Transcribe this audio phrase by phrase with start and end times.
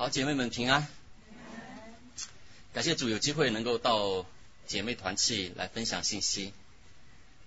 [0.00, 0.86] 好，姐妹们平安。
[2.72, 4.24] 感谢主有机会能够到
[4.64, 6.52] 姐妹团契来分享信息。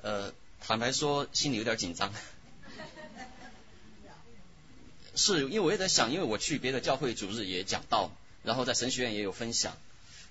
[0.01, 2.11] 呃，坦白说，心里有点紧张。
[5.15, 8.12] 是因为我也在想，因为我去别的教会主日也讲道，
[8.44, 9.78] 然后在神学院也有分享，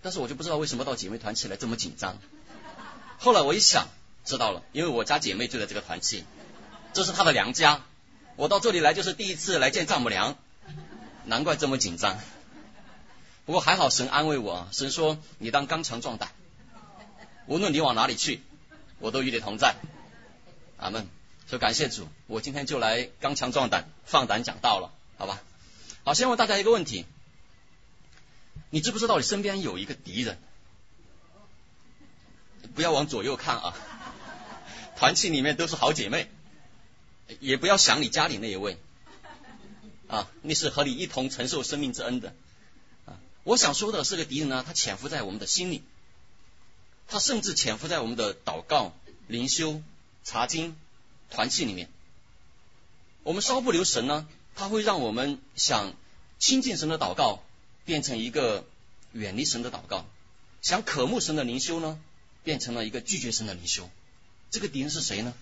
[0.03, 2.19] 但是我就不知道为什么到姐妹团契来这么紧张。
[3.17, 3.89] 后来我一想，
[4.27, 6.27] 知道了，因为我家姐妹就在这个团契，
[6.93, 7.83] 这是她的娘家，
[8.37, 10.37] 我到这里来就是第一次来见丈母娘。
[11.25, 12.19] 难怪这么紧张，
[13.47, 16.33] 不过还好神安慰我，神说你当刚强壮胆，
[17.47, 18.43] 无论你往哪里去，
[18.99, 19.77] 我都与你同在。
[20.79, 21.07] 阿门。
[21.47, 25.43] 所以感谢主，我今天就来刚强壮胆，放胆讲道了，好吧？
[26.05, 27.07] 好，先问大家一个问题，
[28.71, 30.39] 你知不知道你身边有一个敌人？
[32.77, 33.75] 不要往左右看啊，
[34.97, 36.31] 团契里面都是好姐妹，
[37.41, 38.79] 也不要想你家里那一位。
[40.11, 42.35] 啊，那是和你一同承受生命之恩的
[43.07, 43.15] 啊！
[43.45, 45.85] 我想说的是个敌人呢，他潜伏在我们的心里，
[47.07, 48.93] 他甚至潜伏在我们的祷告、
[49.29, 49.81] 灵修、
[50.25, 50.77] 查经、
[51.31, 51.89] 团契里面。
[53.23, 55.95] 我们稍不留神呢，他会让我们想
[56.41, 57.45] 亲近神的祷告
[57.85, 58.67] 变成一个
[59.13, 60.05] 远离神的祷告，
[60.61, 62.01] 想渴慕神的灵修呢，
[62.43, 63.89] 变成了一个拒绝神的灵修。
[64.51, 65.35] 这个敌人是谁呢？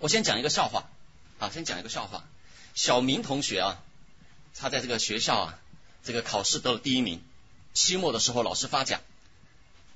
[0.00, 0.90] 我先讲一个笑话
[1.38, 2.24] 啊，先讲一个笑话。
[2.74, 3.82] 小明同学啊，
[4.54, 5.58] 他在这个学校啊，
[6.02, 7.22] 这个考试得了第一名。
[7.74, 9.00] 期末的时候，老师发奖，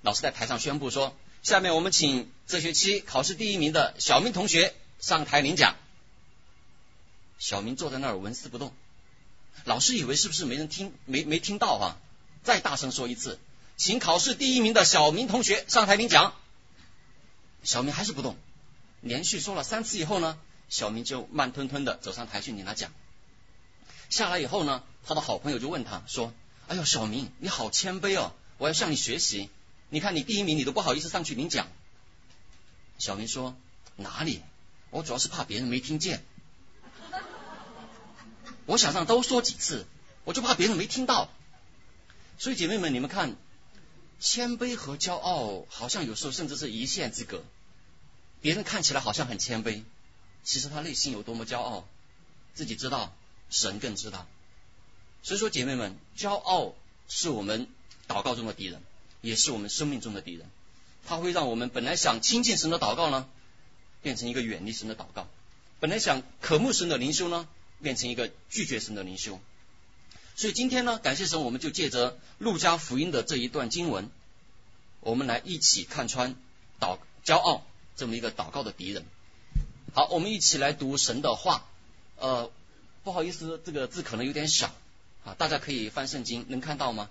[0.03, 5.77] 老师在台上宣布说：“下面我们请这学期考试第一名的小明同学上台领奖。”
[7.39, 8.73] 小明坐在那儿纹丝不动。
[9.65, 11.97] 老师以为是不是没人听，没没听到哈？
[12.43, 13.39] 再大声说一次，
[13.77, 16.35] 请考试第一名的小明同学上台领奖。
[17.63, 18.37] 小明还是不动。
[19.01, 20.39] 连续说了三次以后呢？
[20.69, 22.93] 小明就慢吞吞的走上台去领了奖。
[24.11, 26.33] 下来以后呢，他的好朋友就问他说
[26.69, 29.51] ：“哎呦，小明，你好谦卑哦，我要向你学习。
[29.89, 31.69] 你看你第一名，你都不好意思上去领奖。”
[32.99, 33.57] 小明说
[33.97, 34.43] ：“哪里？
[34.91, 36.25] 我主要是怕别人没听见。
[38.67, 39.87] 我想让多说几次，
[40.25, 41.29] 我就怕别人没听到。
[42.39, 43.35] 所以姐妹们，你们看，
[44.21, 47.43] 谦卑和骄傲好像有时候甚至是一线之隔。
[48.41, 49.83] 别人看起来好像很谦卑。”
[50.47, 51.89] 其实他内心有多么骄傲，
[52.55, 53.13] 自己知道，
[53.51, 54.29] 神更知道。
[55.25, 56.73] 所以说，姐妹们，骄傲
[57.09, 57.67] 是我们
[58.07, 58.81] 祷告中的敌人，
[59.23, 60.49] 也是我们生命中的敌人。
[61.05, 63.29] 他会让我们本来想亲近神的祷告呢，
[64.03, 65.25] 变成一个远离神的祷告；
[65.81, 67.49] 本来想渴慕神的灵修呢，
[67.83, 69.41] 变成一个拒绝神的灵修。
[70.37, 74.11] 所以今天呢，感谢神，我们就借着路加福音的这一段经文，
[75.01, 76.37] 我们来一起看穿
[76.79, 79.05] 祷骄傲这么一个祷告的敌人。
[79.97, 81.67] 好，我们一起来读神的话。
[82.19, 82.51] 呃，
[83.03, 84.71] 不好意思，这个字可能有点小
[85.25, 87.09] 啊，大家可以翻圣经，能看到吗？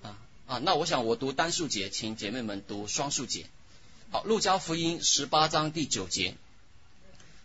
[0.00, 0.16] 啊
[0.46, 3.44] 啊，那我想我读单数节，请姐妹们读双数节。
[4.10, 6.34] 好，路加福音十八章第九节，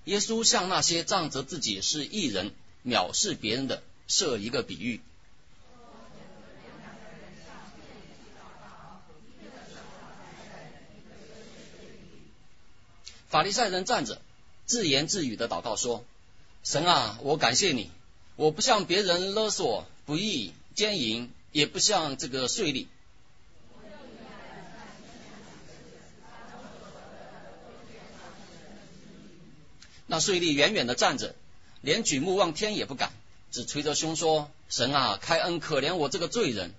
[0.05, 2.53] 耶稣向那些仗着自己是异人、
[2.85, 5.01] 藐视别人的设一个比喻。
[13.27, 14.21] 法利赛人站着。
[14.67, 16.03] 自言自语的祷告说
[16.61, 17.89] ：“神啊，我感谢你，
[18.35, 22.87] 我不像别人勒索、不义、奸淫，也不像这个税吏。
[30.05, 31.33] 那税吏远远的站着，
[31.81, 33.13] 连举目望天也不敢，
[33.51, 36.73] 只捶着胸说：‘神啊，开恩可怜我这个罪人。’”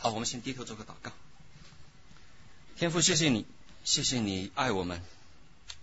[0.00, 1.10] 好，我们先低头做个祷告。
[2.76, 3.44] 天父，谢谢你，
[3.82, 5.02] 谢谢你爱我们，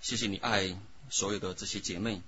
[0.01, 0.73] 谢谢你爱
[1.09, 2.21] 所有的这些姐妹，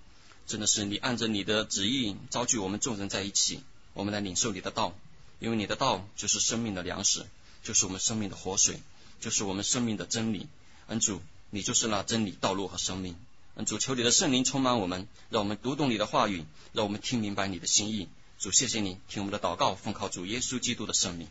[0.48, 4.94] 真的是你按着你的旨意召聚我们众人在一起，我们来领受你的道，
[5.40, 7.26] 因为你的道就是生命的粮食，
[7.64, 8.82] 就是我们生命的活水，
[9.22, 10.50] 就是我们生命的真理。
[10.88, 13.16] 恩主，你就是那真理、道路和生命。
[13.56, 16.44] 恩主，求你的圣灵充满我们，让我们读懂你的话语，
[16.74, 18.10] 让我们听明白你的心意。
[18.40, 21.30] 主，谢谢你听我们的祷告，奉靠主耶稣基督的圣名。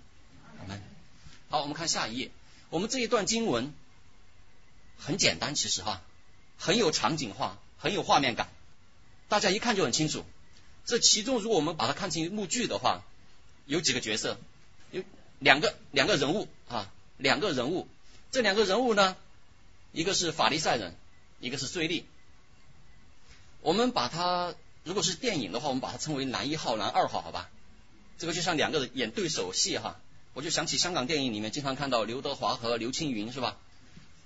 [1.56, 2.30] 好，我们看下一页。
[2.68, 3.72] 我们这一段经文
[4.98, 6.02] 很简单，其实哈，
[6.58, 8.50] 很有场景化，很有画面感，
[9.30, 10.26] 大家一看就很清楚。
[10.84, 13.02] 这其中，如果我们把它看成一幕剧的话，
[13.64, 14.36] 有几个角色，
[14.90, 15.02] 有
[15.38, 17.88] 两个两个人物啊，两个人物。
[18.30, 19.16] 这两个人物呢，
[19.92, 20.94] 一个是法利赛人，
[21.40, 22.02] 一个是税吏。
[23.62, 24.54] 我们把它，
[24.84, 27.48] 如果是电影的话，我们把它称为男一号、男二号，好吧？
[28.18, 29.98] 这个就像两个人演对手戏哈。
[30.36, 33.56] 我就想起香港电影里面经常看到刘德华和刘青云是吧？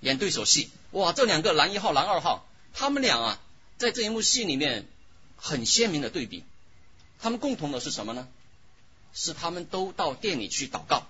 [0.01, 3.39] 演对手戏，哇，这两个男一号、男二号，他们俩啊，
[3.77, 4.89] 在这一幕戏里面
[5.37, 6.43] 很鲜明的对比。
[7.21, 8.27] 他们共同的是什么呢？
[9.13, 11.07] 是他们都到店里去祷告。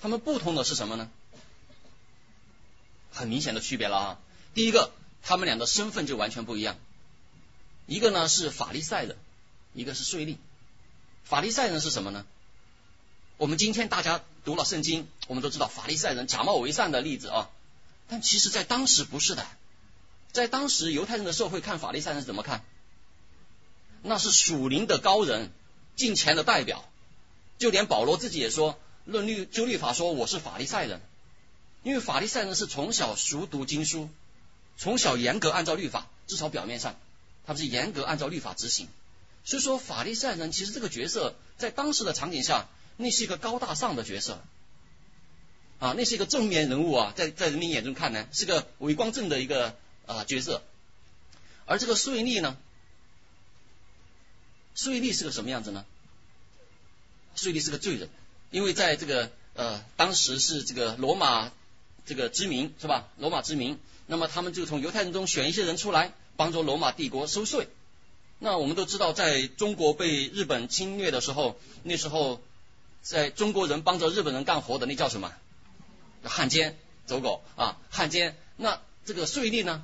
[0.00, 1.08] 他们不同的是什么呢？
[3.12, 4.18] 很明显的区别了啊！
[4.54, 4.90] 第一个，
[5.22, 6.76] 他们俩的身份就完全不一样。
[7.86, 9.16] 一个呢是法利赛人，
[9.72, 10.34] 一个是税吏。
[11.22, 12.26] 法利赛人是什么呢？
[13.40, 17.48] 我们今天大家读了圣经，我们都知道法利赛人假冒为善的例子啊。
[18.06, 19.46] 但其实，在当时不是的，
[20.30, 22.62] 在当时犹太人的社会看法利赛人怎么看？
[24.02, 25.50] 那是属灵的高人，
[25.96, 26.84] 敬虔的代表。
[27.56, 28.78] 就连保罗自己也说。
[29.06, 31.00] 论律就律法说我是法利赛人，
[31.82, 34.10] 因为法利赛人是从小熟读经书，
[34.76, 36.94] 从小严格按照律法，至少表面上
[37.46, 38.86] 他们是严格按照律法执行。
[39.44, 42.68] 所以说法利赛人其实这个角色在当时的场景下，
[43.00, 44.42] 那是一个高大上的角色
[45.78, 49.74] 啊，那是一个正面人物啊，在在人民眼中看呢是个伟光正的一个
[50.06, 50.62] 啊角色。
[51.64, 52.56] 而这个税吏呢，
[54.74, 55.86] 税吏是个什么样子呢？
[57.34, 58.08] 税吏是个罪人。
[58.50, 61.52] 因为在这个呃当时是这个罗马
[62.04, 63.08] 这个之民是吧？
[63.16, 67.68] 罗马之民，那么他们就从犹太人中选一些人出来帮助罗马帝国收税。
[68.40, 72.42] 那我们都知道，在中国被日本侵略的时候，那时候
[73.02, 75.32] 在中国人帮着日本人干活的那叫什么？
[76.22, 76.76] 汉奸
[77.06, 78.36] 走狗啊，汉奸。
[78.56, 79.82] 那这个税吏呢，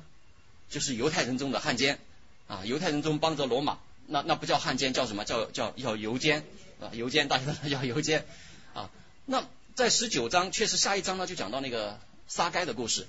[0.69, 1.99] 就是犹太人中的汉奸
[2.47, 6.45] 啊，犹太人中帮着罗马，那那不叫汉奸，叫什么叫叫叫游奸
[6.79, 6.91] 啊？
[6.93, 8.25] 游奸，大家都叫游奸。
[8.73, 8.91] 啊，
[9.25, 9.43] 那
[9.73, 13.07] 在十九章，确实下一章呢就讲到那个撒该的故事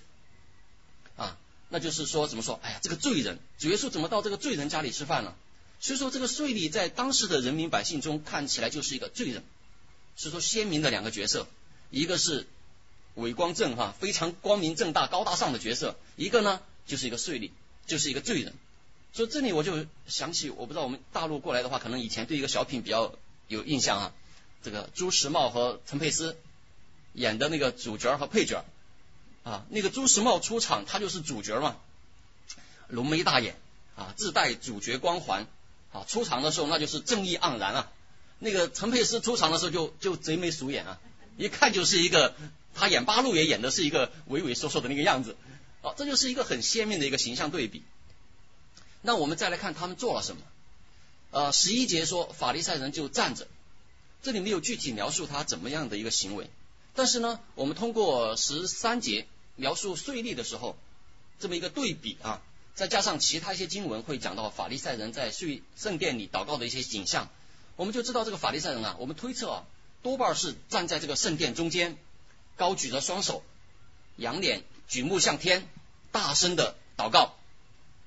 [1.17, 1.37] 啊，
[1.69, 2.59] 那就是说怎么说？
[2.63, 5.37] 哎呀，这个罪人，主耶稣怎么到这个罪人家里吃饭了？
[5.81, 9.45] 所以说这个税吏在当时的人民百姓中看起来就是一个罪人，
[10.19, 11.47] 是说鲜明的两个角色，
[11.91, 12.47] 一个是
[13.15, 17.53] 伟光正哈，非常光明正大、高大上的角色，一个呢就是一个税吏，
[17.87, 18.53] 就是一个罪人。
[19.13, 23.15] 所以这里我就想起，我不知道我们大陆过来的话，可能以前对一个小品比较
[23.47, 24.13] 有印象啊。
[24.61, 26.37] 这个朱时茂和陈佩斯
[27.13, 28.65] 演的那个主角和配角
[29.45, 31.77] 啊，那个朱时茂出场，他就是主角嘛，
[32.89, 33.57] 浓眉大眼
[33.97, 35.47] 啊，自带主角光环
[35.93, 37.93] 啊，出场的时候那就是正义盎然啊。
[38.39, 41.01] 那个陈佩斯出场的时候就就贼眉鼠眼啊，
[41.37, 42.35] 一看就是一个
[42.75, 45.37] 他演八路也演的是一个畏畏缩缩的那个样子
[45.83, 47.83] 啊，这就是一个很鲜明的一个形象对比。
[49.03, 50.43] 那我们再来看他们做了什么？
[51.31, 53.47] 呃，十一节说法利赛人就站着。
[54.21, 56.51] 这里没有具体描述他怎么样的一个行为，
[56.95, 60.77] 但是呢，我们通过十三节描述税吏的时候，
[61.39, 62.43] 这么一个对比啊，
[62.75, 67.31] 再加上其他一些经文会讲到法利赛人在税圣殿里祷告的一些景象，
[67.79, 69.65] 我们就知道这个法利赛人啊，我们推测啊，
[70.03, 71.97] 多半是站在这个圣殿中间，
[72.57, 73.45] 高举着双手，
[74.17, 75.65] 仰脸举目向天，
[76.11, 77.37] 大声的祷告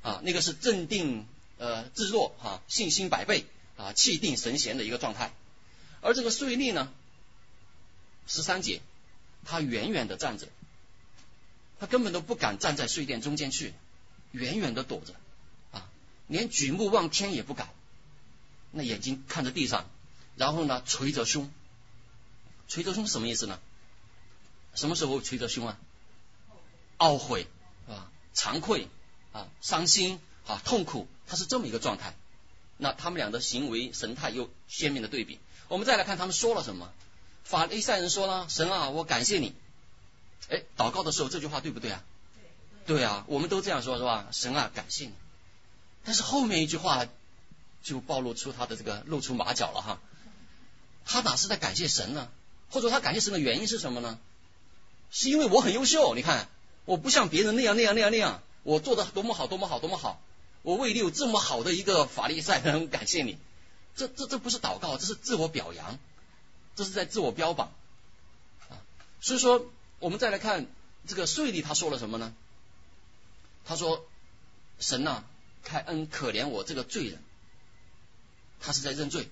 [0.02, 1.26] 啊，那个是镇定
[1.58, 3.46] 呃自若哈，信心百倍
[3.78, 5.32] 啊，气定神闲的一个状态。
[6.02, 6.92] 而这个税吏呢，
[8.28, 8.82] 十三节，
[9.46, 10.50] 他远远的站着，
[11.80, 13.74] 他根本都不敢站在税殿中间去，
[14.34, 15.14] 远远的躲着，
[15.72, 15.90] 啊，
[16.28, 17.70] 连举目望天也不敢，
[18.72, 19.86] 那眼睛看着地上，
[20.36, 21.52] 然后呢捶着胸，
[22.68, 23.60] 捶着胸什么意思呢？
[24.74, 25.78] 什么时候捶着胸啊？
[26.98, 27.48] 懊悔
[27.88, 28.88] 啊，惭愧
[29.34, 32.16] 啊，伤心啊，痛苦，他是这么一个状态。
[32.78, 35.40] 那他们俩的行为神态又鲜明的对比。
[35.68, 36.92] 我们再来看他们说了什么。
[37.44, 39.54] 法利赛人说了：“神啊，我感谢你。”
[40.50, 42.04] 哎，祷告的时候这句话对不对啊？
[42.86, 44.28] 对啊，我们都这样说，是吧？
[44.32, 45.14] 神啊，感谢你。
[46.04, 47.06] 但是后面一句话
[47.84, 50.00] 就暴露出他的这个露出马脚了哈。
[51.06, 52.30] 他哪是在感谢神呢？
[52.70, 54.20] 或者他感谢神的原因是什么呢？
[55.12, 56.48] 是因为我很优秀，你看
[56.86, 60.22] 我不像别人那样那样那样那样，我做的多么好多么好多么好，
[60.62, 63.38] 我为你有这么好的一个法利赛人，感谢你。
[63.96, 66.00] 这这这不是祷告，这是自我表扬，
[66.76, 67.72] 这是在自我标榜
[68.70, 68.80] 啊。
[69.20, 69.66] 所以说，
[70.00, 70.68] 我们再来看
[71.08, 72.34] 这个税吏他说了什么呢？
[73.66, 74.06] 他说
[74.80, 75.24] ：“神呐，
[75.64, 77.22] 开恩可怜我这个罪人。”
[78.62, 79.30] 他是在认罪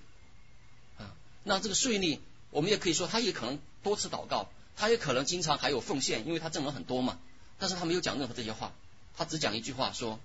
[0.98, 1.14] 啊。
[1.44, 2.18] 那这个税吏，
[2.50, 7.18] 我们也可以说，他也可能多次祷告，他也可能经常还有奉献，因为他挣了很多嘛。
[7.58, 8.74] 但是他没有讲任何这些话，
[9.16, 10.20] 他只讲一句话说：“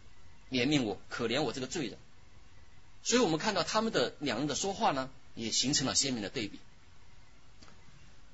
[0.51, 1.97] 怜悯我，可怜我这个罪人。”
[3.03, 6.59] 所以我们看到他们的两人的说话呢，也形成了鲜明的对比。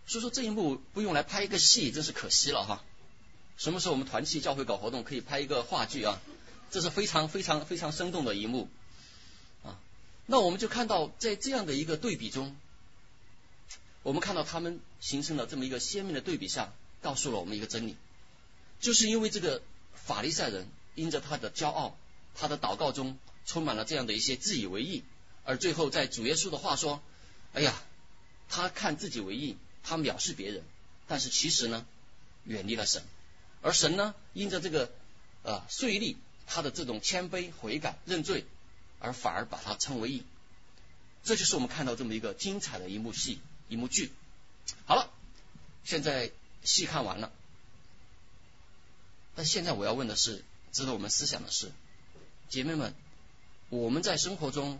[0.08, 2.84] 所以说这一幕不用来拍一个戏，真是可惜了哈。
[3.58, 6.20] 什么时候我们团契教会搞活动，可以拍一个话剧啊？
[6.70, 8.70] 这是非常非常非常生动的一幕。
[10.32, 12.56] 那我们就看到在这样的一个对比中，
[14.02, 16.72] 我们看到他们形成了这么一个鲜明的对比下，
[17.02, 17.98] 告诉了我们一个真理，
[18.80, 19.62] 就是因为这个
[19.94, 21.98] 法利赛人因着他的骄傲，
[22.34, 25.04] 他的祷告中充满了这样的一些自以为意，
[25.44, 27.04] 而最后在主耶稣的话说
[27.52, 27.84] ：“哎呀，
[28.48, 30.64] 他看自己为义，他藐视别人，
[31.10, 31.86] 但是其实呢，
[32.46, 33.04] 远离了神，
[33.62, 34.94] 而神呢，因着这个
[35.44, 36.16] 呃税吏
[36.48, 38.46] 他的这种谦卑悔改认罪，
[39.02, 40.24] 而反而把它称为义。”
[41.24, 43.40] 这就是我们看到这么一个精彩的一幕戏。
[43.70, 44.12] 一幕剧，
[44.86, 45.10] 好了，
[45.86, 46.30] 现在
[46.62, 47.32] 戏看完了。
[49.34, 50.44] 但现在我要问的是，
[50.74, 51.72] 值得我们思想的是，
[52.50, 52.94] 姐妹们，
[53.70, 54.78] 我们在生活中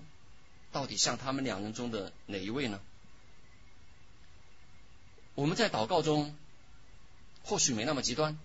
[0.74, 2.82] 到底像他们两人中的哪一位呢？
[5.36, 6.36] 我们在祷告中
[7.44, 8.38] 或许没那么极端，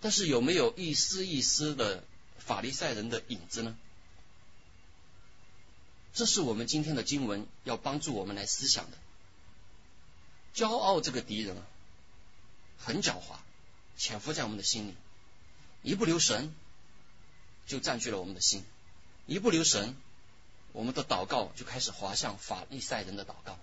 [0.00, 2.04] 但是有没有一丝一丝的
[2.38, 3.76] 法利赛人的影子呢？
[6.16, 8.96] 这是我们今天的经文要帮助我们来思想的。
[10.54, 11.62] 骄傲这个敌人啊，
[12.78, 13.36] 很狡猾，
[13.98, 14.94] 潜伏在我们的心里，
[15.82, 16.54] 一不留神
[17.66, 18.64] 就占据了我们的心，
[19.26, 19.94] 一不留神，
[20.72, 23.58] 我们的祷告就开始滑向法利赛人的祷告。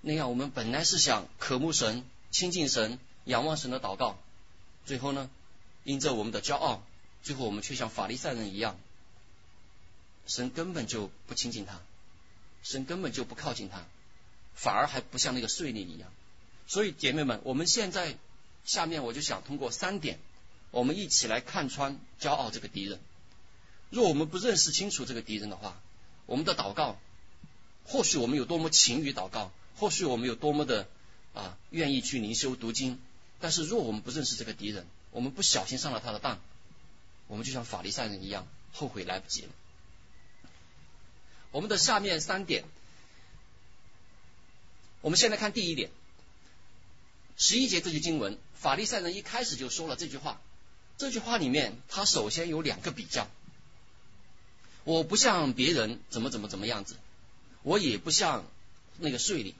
[0.00, 4.18] 那样我们本来是想渴慕神、亲近神、仰望神的祷告，
[4.84, 5.30] 最后呢，
[5.84, 6.82] 因着我们的骄傲，
[7.22, 8.76] 最后我们却像法利赛人一样，
[10.26, 11.80] 神根本就不亲近他，
[12.62, 13.84] 神根本就不靠近他。
[14.54, 16.12] 反而还不像那个税吏一样，
[16.66, 18.16] 所以姐妹们，我们现在
[18.66, 20.20] 下面我就想通过三点，
[20.70, 23.00] 我们一起来看穿骄傲这个敌人。
[23.88, 25.80] 若我们不认识清楚这个敌人的话，
[26.26, 26.98] 我们的祷告，
[27.84, 30.86] 或许我们有多么勤于祷告，或许我们有多么的
[31.32, 33.00] 啊愿意去灵修读经，
[33.40, 36.38] 但是若我们不认识这个敌人，我们不小心上了他的当，
[37.26, 39.48] 我们就像法利赛人一样，后悔来不及了。
[41.52, 42.64] 我们的下面三点。
[45.00, 45.90] 我们先来看第一点，
[47.36, 50.40] 十一节这句经文，法利赛人一开始就说了这句话。
[50.98, 53.28] 这句话里面，他首先有两个比较：
[54.84, 56.96] 我不像别人怎么怎么怎么样子，
[57.62, 58.44] 我也不像
[58.98, 59.54] 那个税吏。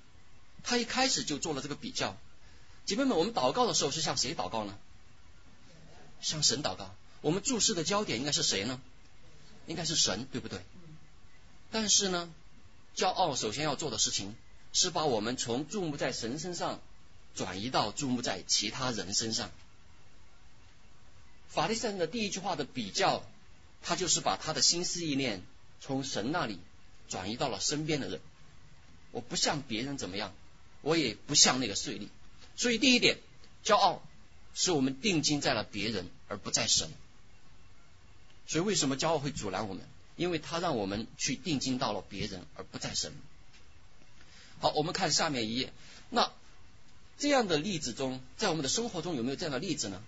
[0.62, 2.16] 他一开始就做了这个比较。
[2.86, 4.78] 姐妹们，我们祷告的时候是向谁祷告呢？
[6.20, 6.94] 向神祷告。
[7.20, 8.80] 我们注视的焦点应该是谁呢？
[9.66, 10.60] 应该是神，对不对？
[11.72, 12.32] 但是呢，
[12.94, 14.36] 骄傲首先要做的事情。
[14.74, 16.80] 是把我们从注目在神身上
[17.34, 19.50] 转移到注目在其他人身上。
[21.50, 23.22] 法利赛人的第一句话的比较，
[23.82, 25.42] 他就是把他的心思意念
[25.82, 26.58] 从神那里
[27.06, 28.22] 转移到了身边的人。
[29.10, 30.32] 我不像别人怎么样，
[30.80, 32.08] 我也不像那个税吏。
[32.56, 33.18] 所以第一点，
[33.62, 34.02] 骄傲
[34.54, 36.88] 使我们定睛在了别人而不在神。
[38.46, 39.86] 所以为什么骄傲会阻拦我们？
[40.22, 43.12] 因为他让我们去定睛到了别人而不在神。
[44.60, 45.72] 好，我们看下面一页。
[46.10, 46.30] 那
[47.18, 50.00] 这样的例子中，在我们的生活中有没有这样的例子呢？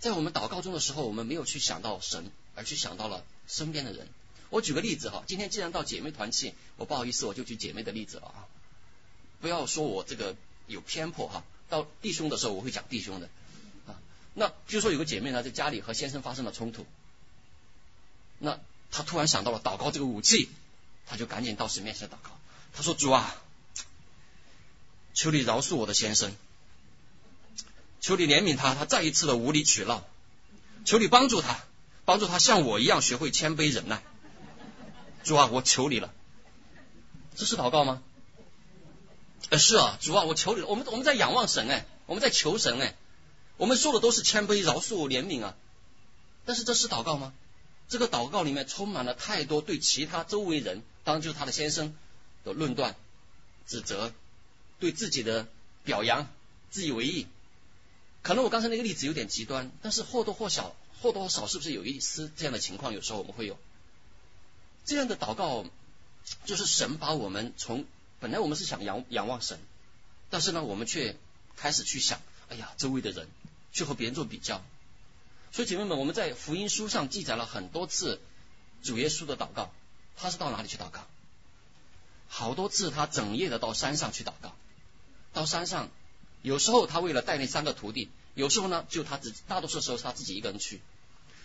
[0.00, 4.06] 在我们祷告中的时候，我们没有去想到神，而去想到了身边的人。
[4.50, 8.44] 我举个例子哈，今天既然到姐妹团去，我不好意思，我就举姐妹的例子了啊。
[9.40, 10.36] 不要说我这个
[10.66, 11.42] 有偏颇哈。
[11.70, 13.30] 到弟兄的时候，我会讲弟兄的
[13.86, 13.96] 啊。
[14.34, 16.84] 那比如说有个姐妹呢，在家里和先生发生了冲突，
[18.38, 18.60] 那
[18.92, 20.48] 他突然想到了祷告这个武器，
[21.06, 22.30] 他就赶紧到神面前祷告。
[22.72, 23.34] 他说：“主啊。”
[25.14, 26.34] 求你饶恕我的先生，
[28.00, 30.04] 求你怜悯他，他再一次的无理取闹，
[30.86, 31.60] 求你帮助他，
[32.06, 34.02] 帮助他像我一样学会谦卑忍耐。
[35.22, 36.14] 主啊，我求你了，
[37.36, 38.02] 这是祷告吗？
[39.50, 40.62] 呃，是啊，主啊，我求你。
[40.62, 42.96] 我们我们在仰望神哎，我们在求神哎，
[43.58, 45.54] 我们说的都是谦卑、饶恕、怜悯啊。
[46.46, 47.34] 但是这是祷告吗？
[47.88, 51.94] 这个祷告里面充满了太多对其他周围人，当然就是他的先生
[52.44, 52.96] 的论断、
[53.66, 54.12] 指责。
[54.80, 55.46] 对自己的
[55.84, 56.28] 表扬，
[56.72, 57.28] 自以为意，
[58.22, 62.92] 可能我刚才那个例子有点极端，但是或多或少，或多或少是不是有一丝这样的情况？
[62.92, 63.56] 有时候我们会有
[64.84, 65.64] 这样的祷告，
[66.46, 67.84] 就是神把我们从
[68.18, 69.60] 本来我们是想仰仰望神，
[70.30, 71.14] 但是呢，我们却
[71.54, 73.28] 开始去想，哎呀，周围的人
[73.72, 74.64] 去和别人做比较。
[75.52, 78.20] 所以姐妹们，我们在福音书上记载了很多次
[78.82, 79.70] 主耶稣的祷告，
[80.16, 81.06] 他是到哪里去祷告？
[82.26, 84.54] 好多次他整夜的到山上去祷告。
[85.34, 85.90] 到山上，
[86.40, 90.80] 有时候他为了带那三个徒弟，有时候呢就他自己大多数时候是他自己一个人去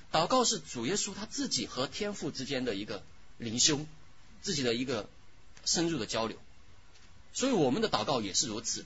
[0.09, 3.03] 祷告，是主耶稣他自己和天父之间的一个
[3.37, 3.85] 灵修，
[4.41, 5.09] 自己的一个
[5.65, 6.37] 深入的交流。
[7.33, 8.85] 所以我们的祷告也是如此。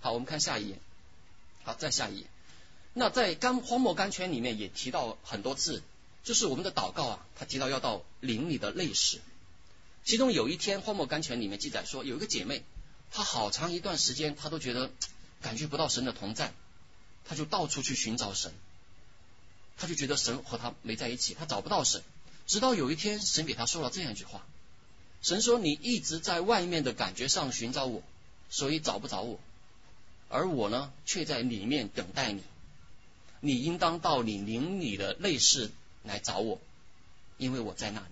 [0.00, 0.78] 好，我们看下一页。
[1.64, 2.26] 好，再下一页。
[2.98, 5.82] 那在干荒漠甘泉里面也提到很多次，
[6.24, 9.20] 就是我们的祷告啊，他提到要到灵里的泪史。
[10.04, 12.64] 其中有一天荒漠甘泉里面记载说，有一个姐妹。
[13.10, 14.90] 她好长一段时间她都觉得
[15.40, 16.52] 感觉不到神的同在，
[17.24, 18.52] 他就到处去寻找神，
[19.78, 22.02] 他就觉得神和他没在一起，他找不到神。
[22.46, 24.44] 直到有一天，神给他说了这样一句话：
[25.22, 28.02] 神说你一直在外面的感觉上寻找我，
[28.50, 29.40] 所以找不着我，
[30.28, 32.42] 而我呢却在里面等待你。
[33.40, 35.70] 你应当到你邻里的内室
[36.02, 36.60] 来找我，
[37.36, 38.06] 因为我在那里。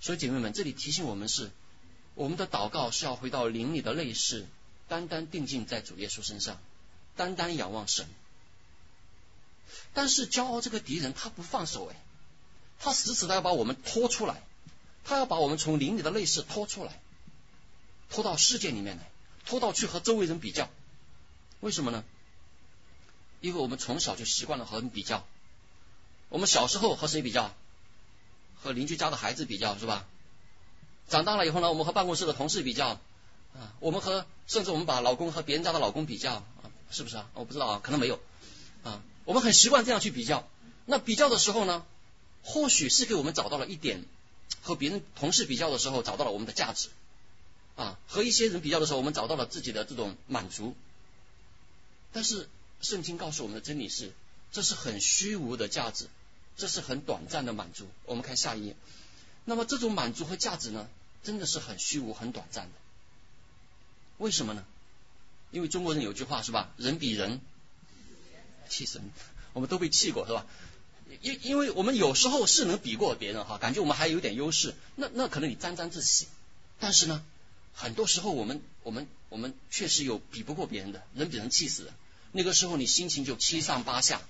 [0.00, 1.50] 所以姐妹们，这里提醒我们是，
[2.14, 4.46] 我们的祷告是要回到邻里的内室，
[4.88, 6.58] 单单定睛在主耶稣身上，
[7.16, 8.06] 单单仰望神。
[9.92, 11.96] 但是骄傲这个敌人他不放手哎，
[12.78, 14.42] 他死死的要把我们拖出来，
[15.04, 16.98] 他要把我们从邻里的内室拖出来，
[18.08, 19.10] 拖到世界里面来，
[19.44, 20.70] 拖到去和周围人比较。
[21.60, 22.04] 为什么呢？
[23.40, 25.24] 因为我们从小就习惯了和人比较，
[26.28, 27.54] 我们小时候和谁比较？
[28.62, 30.06] 和邻居家的孩子比较是吧？
[31.08, 33.00] 长大了以后呢，我们和办公室的同事比较
[33.54, 36.44] 啊，我们和甚至我们把老公和别人家的老公比较啊，
[36.90, 37.30] 是不是啊？
[37.32, 38.20] 我不知道啊，可能没有
[38.84, 39.02] 啊。
[39.24, 40.46] 我们很习惯这样去比较。
[40.84, 41.86] 那比较的时候呢，
[42.42, 44.04] 或许是给我们找到了一点
[44.60, 46.90] 和别人同事比较的时候找到了我们的价值
[47.76, 50.76] 啊，和一些人比较的时候，我们找到了自己的这种满足，
[52.12, 52.46] 但是。
[52.80, 54.12] 圣经告诉我们的真理是，
[54.52, 56.08] 这是很虚无的价值，
[56.56, 57.86] 这是很短暂的满足。
[58.06, 58.76] 我们看下一页，
[59.44, 60.88] 那么这种满足和价值呢，
[61.22, 62.72] 真的是很虚无、很短暂的。
[64.18, 64.64] 为什么呢？
[65.50, 66.70] 因为中国人有句话是吧？
[66.76, 67.40] 人比人
[68.68, 69.02] 气神，
[69.52, 70.46] 我们都被气过是吧？
[71.22, 76.28] 因因为我们有时候是能比过别人哈，感觉我们还有点优势，那那可能你沾沾自喜。
[76.78, 77.24] 但是呢，
[77.74, 81.92] 很多时候我们我们我们确实有比不过别人的，人比人气死人。
[82.32, 84.22] 那个时候你心情就七上八下，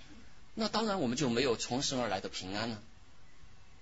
[0.55, 2.83] 那当然我们就没有从神而来的平安了。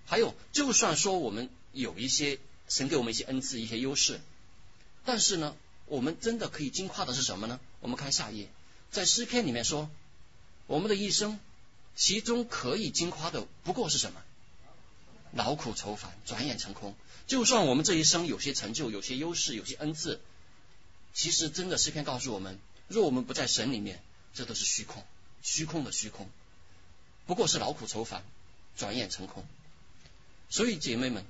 [0.07, 4.21] 还有，就算说我们有一些神给我们一些恩赐、一些优势，
[5.05, 5.55] 但是呢，
[5.87, 7.61] 我们真的可以惊夸的是什么呢？
[7.81, 8.49] 我们看下一页，
[8.91, 9.91] 在诗篇里面说，
[10.67, 11.39] 我们的一生
[11.95, 14.23] 其中可以惊夸的不过是什么？
[15.33, 16.95] 劳苦愁烦，转眼成空。
[17.27, 20.21] 就算我们这一生有些成就、有些优势、有些恩赐，
[21.13, 24.03] 其实真的诗篇告诉我们，若我们不在神里面。
[24.39, 25.03] 这都是虚空，
[25.43, 26.31] 虚空的虚空，
[27.27, 28.23] 不过是劳苦愁烦，
[28.77, 29.45] 转眼成空。
[30.49, 31.25] 所以姐妹们，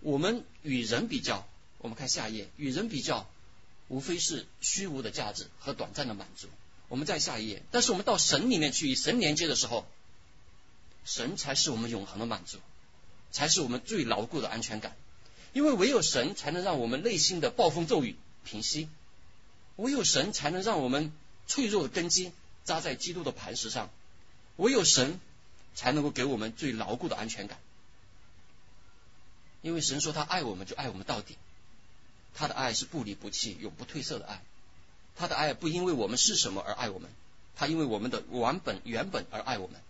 [0.00, 3.28] 我们与人比较，我们看下一页，与人比较，
[3.88, 6.48] 无非是虚无的价值和短暂的满足。
[6.88, 9.86] 我们再下一页，但是我们到神里面去与神连接的时候，
[11.04, 12.56] 神才是我们永恒的满足，
[13.30, 14.96] 才是我们最牢固的安全感。
[15.52, 18.16] 因为唯有神才能让我们内心的暴风骤雨
[18.46, 18.88] 平息，
[19.76, 21.12] 唯有神才能让我们。
[21.48, 22.32] 脆弱的根基
[22.66, 23.88] 扎在基督的磐石上，
[24.56, 25.18] 唯有神
[25.74, 27.58] 才能够给我们最牢固的安全感。
[29.62, 31.36] 因为神说他爱我们，就爱我们到底。
[32.34, 34.42] 他的爱是不离不弃、永不褪色的爱。
[35.16, 37.08] 他的爱不因为我们是什么而爱我们，
[37.56, 39.80] 他因为我们的原本原本而爱我们。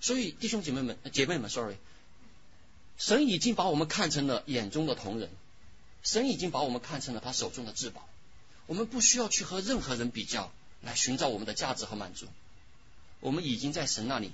[0.00, 1.76] 所以弟兄姐妹们、姐妹们，sorry，
[2.96, 5.30] 神已经把我们看成了眼中的同人，
[6.02, 8.08] 神已经把我们看成了他手中的至宝。
[8.66, 10.50] 我们不需要去和任何人比较
[10.84, 12.28] 来寻找我们的价值和满足，
[13.20, 14.32] 我们已经在神那里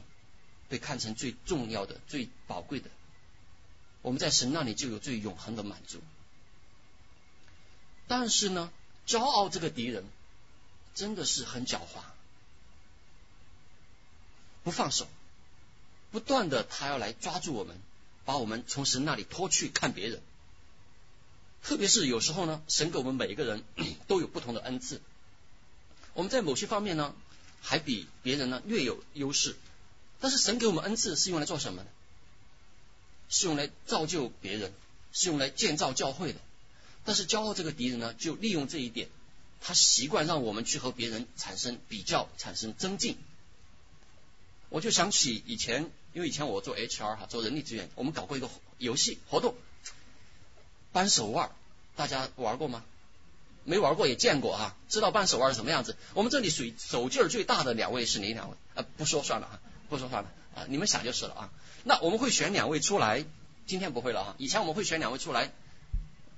[0.68, 2.90] 被看成最重要的、最宝贵的，
[4.02, 6.00] 我们在神那里就有最永恒的满足。
[8.08, 8.72] 但是呢，
[9.06, 10.04] 骄傲这个敌人
[10.94, 12.02] 真的是很狡猾，
[14.64, 15.06] 不放手，
[16.10, 17.78] 不断的他要来抓住我们，
[18.24, 20.20] 把我们从神那里拖去看别人。
[21.62, 23.62] 特别是有时候呢，神给我们每一个人
[24.08, 25.00] 都有不同的恩赐，
[26.14, 27.14] 我们在某些方面呢
[27.60, 29.56] 还比别人呢略有优势，
[30.20, 31.90] 但是神给我们恩赐是用来做什么的？
[33.28, 34.72] 是用来造就别人，
[35.12, 36.40] 是用来建造教会的。
[37.04, 39.08] 但是骄傲这个敌人呢，就利用这一点，
[39.60, 43.16] 他习惯让我们去和别人产生比较，产生增进。
[44.68, 49.54] 我就想起以前，因为以前我做 HR 哈，做人力资源，我们搞过一个游戏活动。
[50.92, 51.52] 扳手腕，
[51.94, 52.84] 大家玩过吗？
[53.64, 55.96] 没玩过也见过啊，知道扳手腕是什么样子。
[56.14, 58.56] 我们这里属手劲儿最大的两位是哪两位？
[58.74, 61.50] 啊，不说算了啊，不说算了啊，你们想就是了啊。
[61.84, 63.24] 那我们会选两位出来，
[63.66, 64.34] 今天不会了啊。
[64.38, 65.52] 以前我们会选两位出来，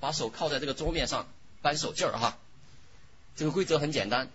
[0.00, 1.28] 把手靠在这个桌面上
[1.62, 2.38] 扳手劲儿哈。
[3.36, 4.30] 这个规则很简单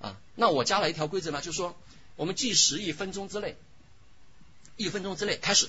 [0.00, 0.16] 啊。
[0.34, 1.76] 那我加了一条规则呢，就是说
[2.16, 3.56] 我们计时一分钟之内，
[4.76, 5.68] 一分钟之内开始，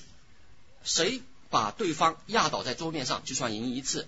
[0.83, 1.21] 谁？
[1.51, 4.07] 把对方压倒在桌面上，就算赢一次。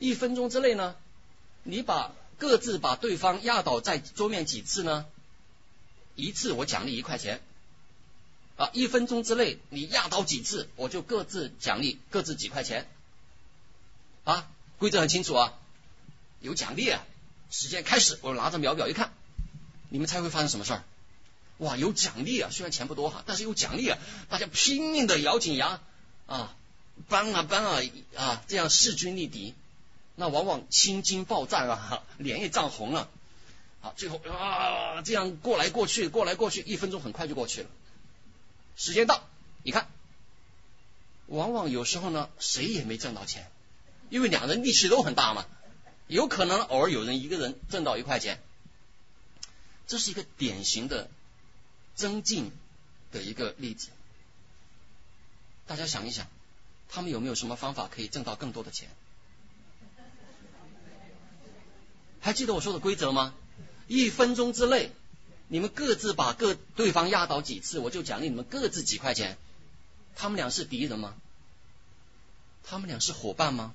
[0.00, 0.96] 一分钟之内呢，
[1.68, 5.04] 你把各自把对方压倒在桌面几次呢？
[6.14, 7.42] 一次我奖励一块钱。
[8.56, 12.88] 啊，一分钟之内你压倒几次，我就各自奖励各自几块钱。
[14.24, 15.52] 啊，规则很清楚啊，
[16.40, 17.04] 有奖励啊，
[17.50, 19.12] 时间开始，我拿着秒表一看，
[19.90, 20.84] 你们猜会发生什么事儿？
[21.58, 22.48] 哇，有奖励啊！
[22.50, 23.98] 虽然钱不多哈，但是有奖励啊！
[24.30, 25.80] 大家拼命的咬紧牙
[26.26, 26.56] 啊，
[27.08, 27.82] 搬啊搬啊
[28.16, 29.54] 啊，这样势均力敌，
[30.18, 33.08] 那往往青筋暴战啊，脸也涨红了。
[33.80, 37.70] 好，最后啊，这样过来过去，过来过去，一分钟很快就过去了。
[38.76, 39.22] 时间到，
[39.62, 39.88] 你看，
[41.26, 43.50] 往往有时候呢，谁也没挣到钱，
[44.10, 45.46] 因为两人力气都很大嘛，
[46.06, 48.42] 有可能偶尔有人一个人挣到一块钱，
[49.86, 51.08] 这是一个典型的。
[51.98, 52.52] 增进
[53.10, 53.88] 的一个例子，
[55.66, 56.28] 大家想一想，
[56.88, 58.88] 他们有没有什么方法可以挣到更多的钱？
[62.20, 63.34] 还记得我说的规则吗？
[63.86, 64.92] 一分钟之内，
[65.48, 69.38] 你们各自把各对方压倒几次，我就奖励你们各自几块钱。
[70.16, 71.14] 他们俩是敌人吗？
[72.64, 73.74] 他们俩是伙伴吗？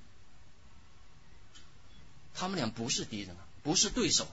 [2.34, 4.28] 他们俩不是敌人，不是对手，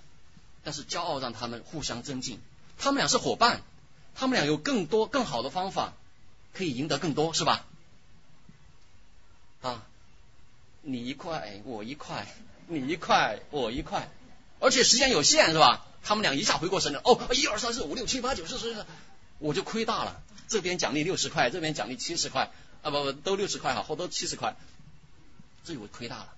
[0.63, 2.39] 但是骄傲让他们互相增进。
[2.77, 3.61] 他们俩是伙伴。
[4.13, 5.93] 他们俩有更多更好的方法，
[6.53, 7.65] 可以赢得更多，是吧？
[9.61, 9.85] 啊，
[10.81, 12.27] 你一块，我一块，
[12.71, 14.09] 你一块，我一块，
[14.59, 15.85] 而且时间有限，是吧？
[16.03, 18.85] 他们俩一下回过神来，哦，一二三四五六七八九十十，
[19.39, 20.21] 我就亏大了。
[20.47, 24.55] 这边奖励六十块，这边奖励七十块，啊不不，都六十块哈，或都七十块，
[25.63, 26.33] 这我亏大了。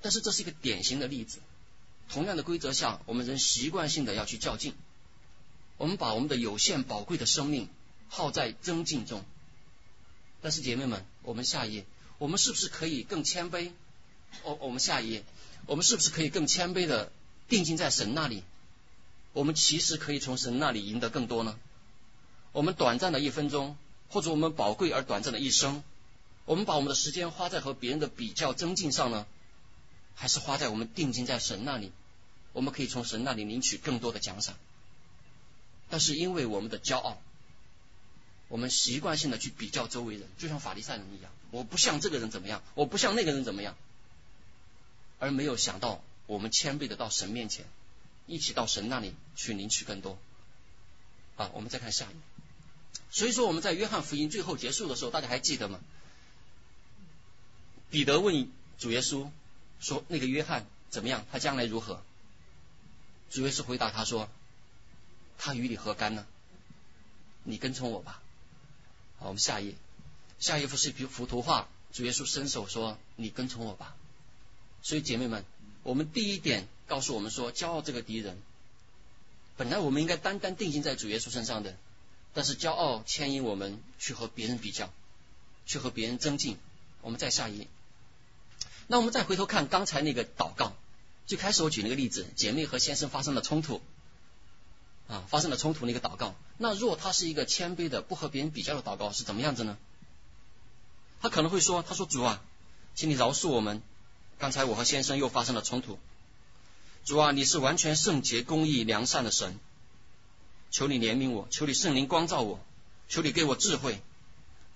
[0.00, 1.38] 但是这是一个典型的例子，
[2.08, 4.74] 同样的规则下，我们人习惯性的要去较劲。
[5.76, 7.68] 我们把我们的有限宝贵的生命
[8.08, 9.24] 耗在增进中，
[10.40, 11.84] 但是姐妹们，我们下一页，
[12.18, 13.70] 我们是不是可以更谦卑？
[14.42, 15.24] 我我们下一页，
[15.68, 17.12] 我们是不是可以更谦卑的
[17.46, 18.42] 定睛在神那里？
[19.34, 21.58] 我们其实可以从神那里赢得更多呢？
[22.52, 23.76] 我们短暂的一分钟，
[24.08, 25.82] 或者我们宝贵而短暂的一生，
[26.46, 29.26] 我们把我们的时间花在和别人的比较增进上呢，
[30.14, 31.92] 还是花在我们定睛在神那里？
[32.54, 34.56] 我们可以从神那里领取更多的奖赏。
[35.90, 37.20] 但是因为我们的骄傲，
[38.48, 43.76] 我们习惯性的去比较周围人，就像法利赛人一样，我不像这个人怎么样，我不像那个人怎么样，
[45.18, 47.66] 而没有想到我们谦卑的到神面前，
[48.26, 50.18] 一起到神那里去领取更多。
[51.36, 52.14] 啊，我们再看下一页。
[53.10, 55.80] 所以说我们在约翰福音最后结束的时候，大家还记得吗？
[57.90, 59.30] 彼得问主耶稣
[59.80, 61.24] 说：“那个约翰怎么样？
[61.32, 62.02] 他将来如何？”
[63.30, 64.28] 主耶稣回答他说。
[65.40, 66.26] 他与你何干呢？
[67.44, 68.20] 你跟从我吧。
[69.20, 69.74] 好，我们下一页，
[70.40, 71.68] 下一幅是一幅图画。
[71.92, 73.94] 主耶稣伸手说：“你跟从我吧。”
[74.82, 75.44] 所以姐妹们，
[75.82, 78.36] 我们第一点告诉我们说，骄傲这个敌人，
[79.56, 81.76] 本来我们应该单单定睛在主耶稣身上的，
[82.34, 84.90] 但是骄傲牵引我们去和别人比较，
[85.66, 86.56] 去和别人增进。
[87.02, 87.68] 我们再下一页，
[88.86, 90.72] 那我们再回头看刚才那个祷告，
[91.26, 93.80] 最开始我举那个例子，姐妹和先生发生了冲突。
[95.06, 99.78] 啊，发生了冲突那个祷告，那若他是一个谦卑的、不和别人比较的祷告，是怎么样子呢？
[101.22, 102.44] 他可能会说：“他说主啊，
[102.94, 103.80] 请你饶恕我们，
[104.38, 105.98] 刚才我和先生又发生了冲突。
[107.04, 109.58] 主啊，你是完全圣洁、公义、良善的神，
[110.70, 112.60] 求你怜悯我，求你圣灵光照我，
[113.08, 114.00] 求你给我智慧，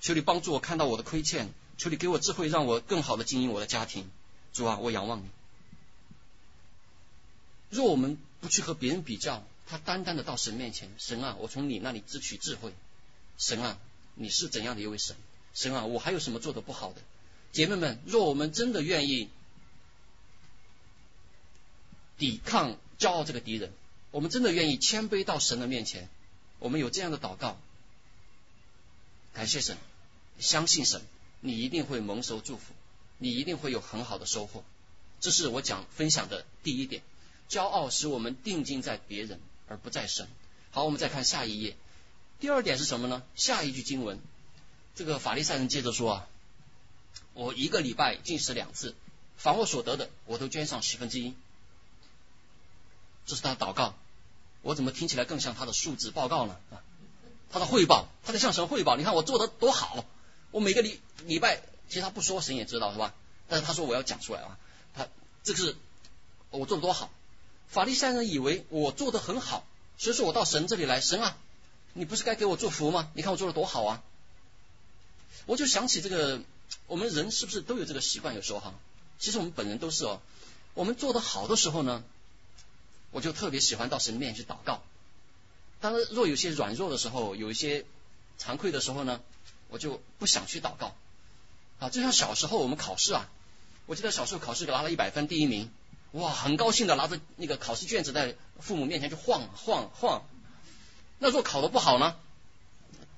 [0.00, 4.10] 求你帮助我看到我的亏欠，求你给我智慧，让我更好的经营我的家庭。
[4.52, 5.26] 主啊，我仰望你。
[7.70, 12.72] 若我们不去和别人比较，他单单的到神面前，神啊，我从你那里支取智慧。
[13.38, 13.78] 神啊，
[14.14, 15.16] 你是怎样的一位神？
[15.54, 17.00] 神啊，我还有什么做的不好的？
[17.52, 19.28] 姐妹们，若我们真的愿意
[22.22, 23.72] 抵抗骄傲这个敌人，
[24.12, 26.08] 我们真的愿意谦卑到神的面前，
[26.60, 27.56] 我们有这样的祷告，
[29.32, 29.76] 感谢神，
[30.38, 31.02] 相信神，
[31.40, 32.74] 你一定会蒙受祝福，
[33.18, 34.62] 你一定会有很好的收获。
[35.18, 37.02] 这是我讲分享的第一点，
[37.48, 39.40] 骄傲使我们定睛在别人。
[39.68, 40.28] 而不在神。
[40.70, 41.76] 好，我们再看下一页。
[42.40, 43.22] 第二点是什么呢？
[43.34, 44.18] 下一句经文，
[44.94, 46.28] 这个法利赛人接着说啊，
[47.32, 48.94] 我一个礼拜进食两次，
[49.38, 51.32] 凡我所得的，我都捐上十分之一。
[53.26, 53.94] 这是他的祷告。
[54.62, 56.56] 我怎么听起来更像他的述职报告呢？
[56.70, 56.82] 啊，
[57.50, 58.96] 他的汇报，他在向神汇报。
[58.96, 60.04] 你看我做的多好，
[60.50, 63.14] 我每个礼礼拜，其实他不说，神也知道是吧？
[63.48, 64.58] 但是他说我要讲出来啊，
[64.94, 65.08] 他
[65.42, 65.76] 这个是
[66.50, 67.10] 我做的多好。
[67.68, 69.66] 法利赛人以为我做的很好，
[69.98, 71.36] 所以说我到神这里来，神啊，
[71.92, 73.10] 你不是该给我祝福吗？
[73.14, 74.02] 你看我做的多好啊！
[75.46, 76.40] 我就想起这个，
[76.86, 78.34] 我们人是不是都有这个习惯？
[78.34, 78.74] 有时候哈，
[79.18, 80.20] 其实我们本人都是哦。
[80.74, 82.04] 我们做的好的时候呢，
[83.12, 84.82] 我就特别喜欢到神面前去祷告。
[85.80, 87.84] 当，若有些软弱的时候，有一些
[88.38, 89.20] 惭愧的时候呢，
[89.68, 90.94] 我就不想去祷告。
[91.78, 93.28] 啊，就像小时候我们考试啊，
[93.86, 95.70] 我记得小时候考试拿了一百分，第一名，
[96.12, 100.22] 哇，很高兴的拿着那个考试卷子在父母面前就晃晃晃。
[101.18, 102.16] 那若考的不好呢，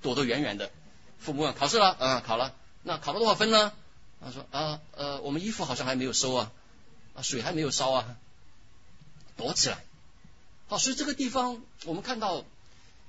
[0.02, 0.70] 躲得远远的。
[1.18, 2.54] 父母问考试了，嗯，考了。
[2.82, 3.72] 那考了多少分呢？
[4.20, 6.52] 他说啊，呃，我们衣服好像还没有收啊，
[7.14, 8.16] 啊，水还没有烧啊，
[9.36, 9.84] 躲起来。
[10.66, 12.44] 好，所以这个地方我们看到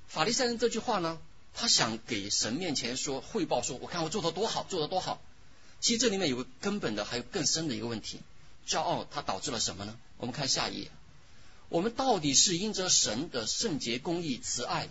[0.08, 1.18] 法利赛人这句话呢，
[1.54, 5.20] 他想给神面前说汇报，说我看我做的多好，做的多好。
[5.80, 8.20] 其实这里面有个根本的，还有更深的一个问题，
[8.66, 9.96] 骄傲它导致了什么呢？
[10.16, 10.90] 我们看下一页，
[11.68, 14.88] 我们到底是因着神的圣洁、公义、慈爱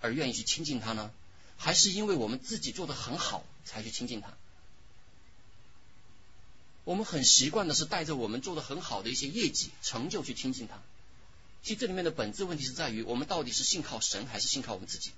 [0.00, 1.10] 而愿意去亲近他呢？
[1.56, 4.28] 还是因为我们自己做的很好才去亲近他？
[6.86, 10.80] 我们很习惯的是带着我们做的很好的一些业绩成就去亲近他。
[11.64, 15.10] 其实这里面的本质问题是在于，我们到底是信靠神还是信靠我们自己？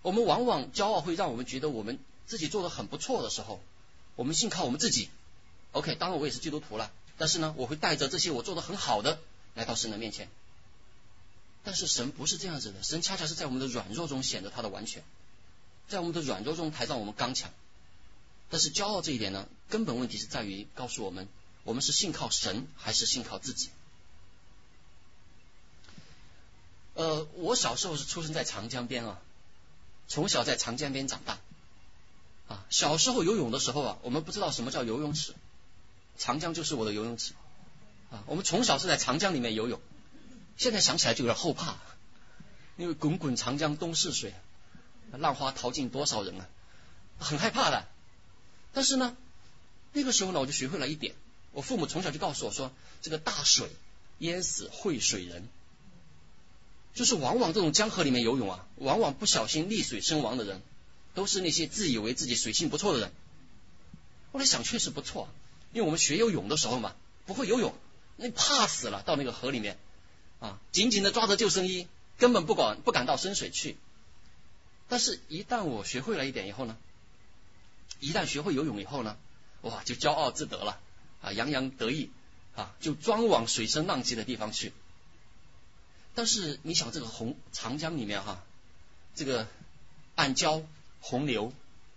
[0.00, 3.60] 我们往往骄傲会让我们觉得我们自己做的很不错的时候，
[4.16, 5.10] 我们信靠我们自己。
[5.72, 9.20] OK，当然我也是基督徒了，但是呢，我会带着这些我做的很好的
[9.54, 10.30] 来到神的面前。
[11.62, 15.04] 但是神不是这样子的，神恰恰是在我们的软弱中显得他的完全，
[15.88, 17.50] 在我们的软弱中才让我们刚强。
[18.50, 21.28] 但是骄傲这一点呢，根本问题是在于告诉我们，
[21.64, 23.70] 我们是信靠神还是信靠自己？
[26.94, 29.18] 呃，我小时候是出生在长江边啊，
[30.06, 31.38] 从小在长江边长大
[32.46, 32.64] 啊。
[32.70, 35.34] 小时候游泳的时候啊，我们不知道什么叫游泳池，
[36.16, 37.32] 长江就是我的游泳池
[38.12, 38.22] 啊。
[38.26, 39.80] 我们从小是在长江里面游泳。
[40.56, 41.74] 现在想起来就有点后怕，
[42.76, 44.32] 因为滚滚长江东逝水，
[45.10, 46.46] 浪花淘尽多少人啊，
[47.18, 47.88] 很害怕的。
[48.74, 49.16] 但是呢，
[49.92, 51.14] 那个时候呢，我就学会了一点，
[51.52, 53.70] 我父母从小就告诉我说，这个大水
[54.18, 55.48] 淹死会水人，
[56.92, 60.60] 就是往往这种江河里面游泳啊，往往不小心溺水身亡的人，
[61.14, 63.12] 都是那些自以为自己水性不错的人。
[64.32, 65.28] 后来想确实不错，
[65.72, 67.72] 因为我们学游泳的时候嘛，不会游泳，
[68.16, 69.78] 那怕死了，到那个河里面。
[70.40, 71.86] 啊，紧紧的抓着救生衣，
[72.18, 73.78] 根本不管不敢到深水去。
[74.88, 76.76] 但是，一旦我学会了一点以后呢，
[78.04, 79.16] 一旦学会游泳以后呢，
[79.62, 80.78] 哇，就骄傲自得了
[81.22, 82.10] 啊，洋洋得意
[82.54, 84.74] 啊，就专往水深浪急的地方去。
[86.14, 88.44] 但是，你想这个红长江里面哈，
[89.14, 89.48] 这个
[90.16, 90.64] 暗礁
[91.00, 91.54] 洪流，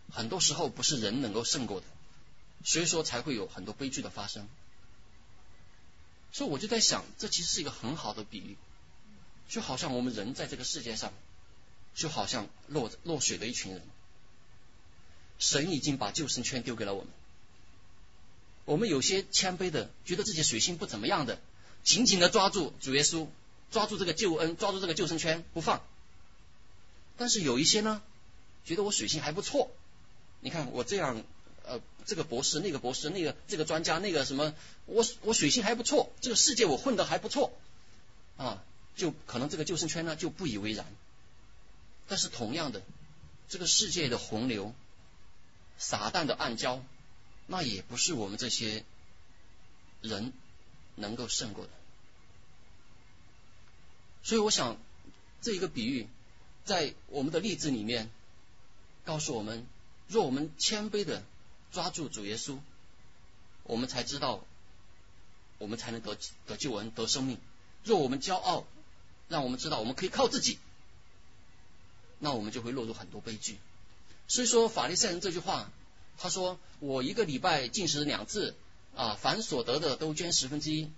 [0.10, 1.86] 很多时候不是人能够胜过的，
[2.64, 4.48] 所以说才会有很多悲剧的发生。
[6.32, 8.56] 所以我就在想，这其实是一个很好的比喻，
[9.50, 11.12] 就好像我们人在这个世界上，
[11.96, 13.82] 就好像落落水的一群人，
[15.40, 17.10] 神已经把救生圈丢给了我们，
[18.66, 21.40] 我们有些谦卑的，觉得自己水性不怎么样的，
[21.84, 23.28] 紧紧的抓住主耶稣，
[23.72, 25.82] 抓住这个救恩，抓住这个救生圈不放，
[27.18, 28.02] 但是有一些呢，
[28.66, 29.72] 觉得我水性还不错，
[30.42, 31.24] 你看我这样。
[31.70, 34.54] 呃，这个博士，那个博士，那个这个专家，那个什么，
[34.86, 37.52] 我我水性还不错，这个世界我混得还不错
[38.38, 38.64] 啊，
[38.96, 40.86] 就可能这个救生圈呢就不以为然。
[42.08, 42.82] 但是同样的，
[43.50, 44.74] 这个世界的洪流，
[45.78, 46.82] 撒旦的暗礁，
[47.46, 48.84] 那也不是我们这些
[50.02, 50.34] 人
[50.96, 51.72] 能够胜过的。
[54.24, 54.78] 所以我想，
[55.42, 56.08] 这一个比喻
[56.66, 58.10] 在我们的例子里面
[59.06, 59.66] 告诉我们，
[60.08, 61.24] 若我们谦卑的。
[61.70, 62.60] 抓住主耶稣，
[63.64, 64.42] 我们才知道，
[65.58, 67.38] 我们才能得得救恩得生命。
[67.84, 68.66] 若我们骄傲，
[69.28, 70.58] 让我们知道我们可以靠自己，
[72.20, 73.58] 那我们就会落入很多悲剧。
[74.28, 75.72] 所以说法利赛人这句话，
[76.18, 78.56] 他说我一个礼拜进食两次
[78.96, 80.92] 啊，凡所得的都捐十分之一。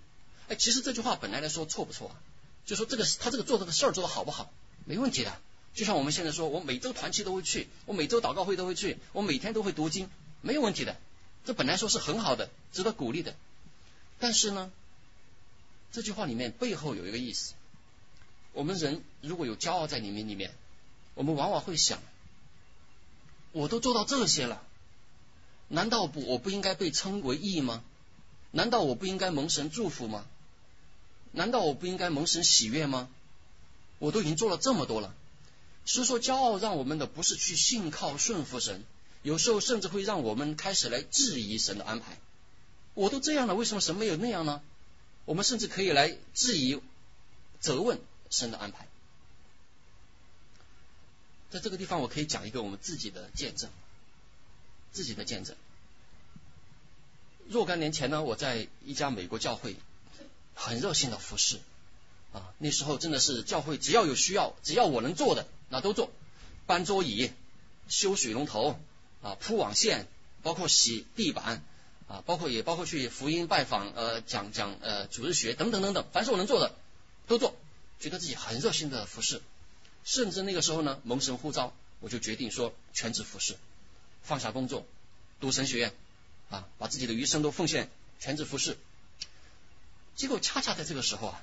[0.48, 2.10] 哎，其实这句话本来来说错不错？
[2.66, 4.52] 就说这个他这个做这个事儿做的好不好？
[4.84, 5.38] 没问题的。
[5.72, 10.10] 就像我们现在说，我每周团契都会去，我每周祷告会都会去，我每天都会读经。
[10.40, 10.96] 没有问题的，
[11.44, 13.36] 这本来说是很好的，值得鼓励的。
[14.18, 14.72] 但是呢，
[15.92, 17.54] 这句话里面背后有一个意思：
[18.52, 20.50] 我们人如果有骄傲在里面，里面，
[21.14, 22.00] 我们往往会想，
[23.52, 24.62] 我都做到这些了，
[25.68, 27.82] 难道不我不应该被称为义吗？
[28.52, 30.26] 难道我不应该蒙神祝福吗？
[31.32, 33.08] 难道我不应该蒙神喜悦吗？
[33.98, 35.14] 我都已经做了这么多了。
[35.84, 38.84] 所以说，骄傲让我们的不是去信靠顺服神。
[39.22, 42.18] 有时候甚至会让我们开始来质疑神的安排。
[42.94, 44.62] 我都这样了，为什么神没有那样呢？
[45.24, 46.80] 我们甚至可以来质疑、
[47.60, 48.88] 责问神的安排。
[51.50, 53.70] 在这个地方，我可以讲一个我们自己的见证，
[54.92, 55.56] 自己的见证。
[57.48, 59.76] 若干年前呢，我在一家美国教会
[60.54, 61.58] 很热心的服侍
[62.32, 66.10] 啊，那时候真的是教会只要有需要，只要我能做的，那都做，
[66.66, 67.30] 搬桌椅、
[67.88, 68.78] 修水龙头。
[69.22, 70.06] 啊，铺网线，
[70.42, 71.62] 包括洗地板，
[72.08, 76.74] 啊，包括也包括去福音拜访，呃，讲讲呃主日学等等等等，凡是我能做的
[77.26, 77.54] 都做，
[77.98, 79.42] 觉得自己很热心的服侍，
[80.04, 83.56] 甚至那个时候呢，蒙神呼召，我就决定说全职服侍，
[84.22, 84.86] 放下工作，
[85.40, 85.94] 读神学院，
[86.50, 88.76] 啊，把自己的余生都奉献全职服侍。
[90.16, 91.42] 结果恰恰在这个时候啊，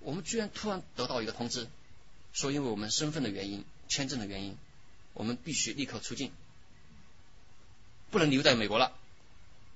[0.00, 1.68] 我们居然突然得到一个通知，
[2.32, 4.56] 说因为我们身份的原因、签证的原因，
[5.14, 6.32] 我们必须立刻出境，
[8.10, 8.92] 不能留在美国了。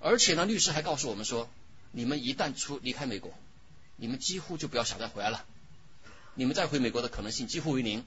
[0.00, 1.48] 而且呢，律师还告诉我们说，
[1.92, 3.32] 你们一旦出离开美国，
[3.96, 5.46] 你们几乎就不要想再回来了，
[6.34, 8.04] 你们再回美国的可能性几乎为零。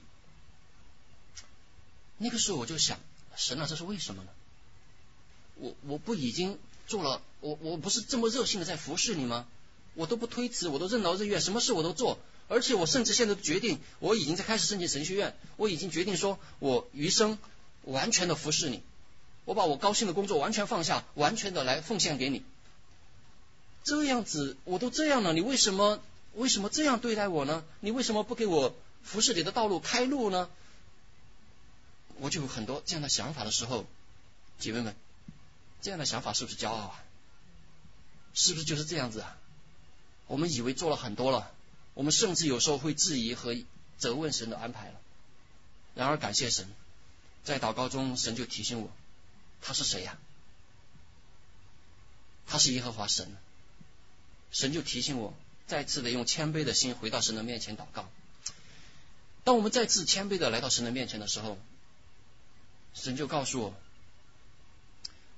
[2.18, 2.98] 那个时候我就想，
[3.36, 4.28] 神啊，这是为什么呢？
[5.56, 9.46] 我我不已经做了，我我不是这么热心的在服侍你吗？
[9.94, 17.38] 我都不推辞，我都任劳任怨，什么事我都做，而且我甚至现在决定，我已经在开始申请神学院，我已经决定说我余生
[17.82, 18.82] 完全的服侍你。
[19.44, 22.42] 我把我高兴的工作完全放下，完全的来奉献给你。
[23.84, 26.00] 这样子我都这样了，你为什么
[26.36, 27.64] 为什么这样对待我呢？
[27.80, 30.48] 你为什么不给我服侍你的道路开路呢？
[32.18, 33.86] 我就有很多这样的想法的时候，
[34.58, 34.94] 姐妹们，
[35.80, 37.04] 这样的想法是不是骄傲啊？
[38.34, 39.36] 是不是就是这样子啊？
[40.26, 41.50] 我们以为做了很多了，
[41.94, 43.56] 我们甚至有时候会质疑和
[43.96, 45.00] 责问神的安排了。
[45.94, 46.68] 然而感谢神，
[47.44, 48.90] 在祷告中，神就提醒我。
[49.62, 50.18] 他是谁呀？
[52.46, 53.34] 他是耶和华神。
[54.52, 55.34] 神就提醒我，
[55.66, 58.08] 再次的用谦卑的心回到神的面前祷告。
[59.44, 61.58] 当我们再次谦卑的来到神的面前的时候，
[62.94, 63.74] 神就告诉我，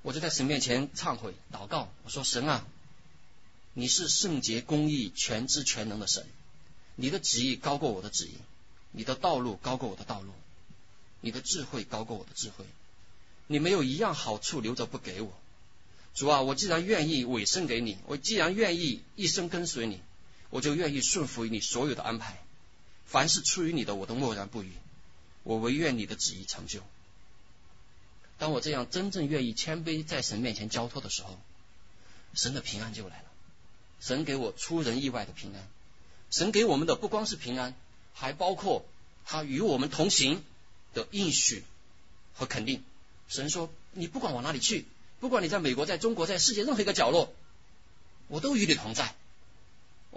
[0.02, 1.90] 我就在神面前忏悔祷告。
[2.04, 2.66] 我说：“神啊，
[3.74, 6.26] 你是圣洁、公义、全知、全能的神，
[6.94, 8.34] 你的旨意高过我的旨意，
[8.92, 10.32] 你的道路高过我的道路，
[11.20, 12.64] 你的智慧高过我的智慧。”
[13.50, 15.32] 你没有一样好处留着不给我，
[16.14, 20.02] 主啊，我既然愿意委身给你，我既然愿意一生跟随你，
[20.50, 22.38] 我就愿意顺服于你所有的安排。
[23.06, 24.72] 凡是出于你的，我都默然不语。
[25.42, 26.82] 我唯愿你的旨意成就。
[28.38, 31.38] 当我这样真正愿意谦卑在神面前交托的时候，
[32.34, 33.24] 神的平安就来了。
[34.00, 35.66] 神给我出人意外的平安。
[36.30, 37.74] 神给我们的不光是平安，
[38.12, 38.84] 还包括
[39.24, 40.44] 他与我们同行
[40.92, 41.64] 的应许
[42.34, 42.84] 和肯定。
[43.28, 44.86] 神说：“你不管往哪里去，
[45.20, 47.34] 不管你在美国、在中国、在世界任何一个角落，
[48.28, 49.14] 我都与你同在。”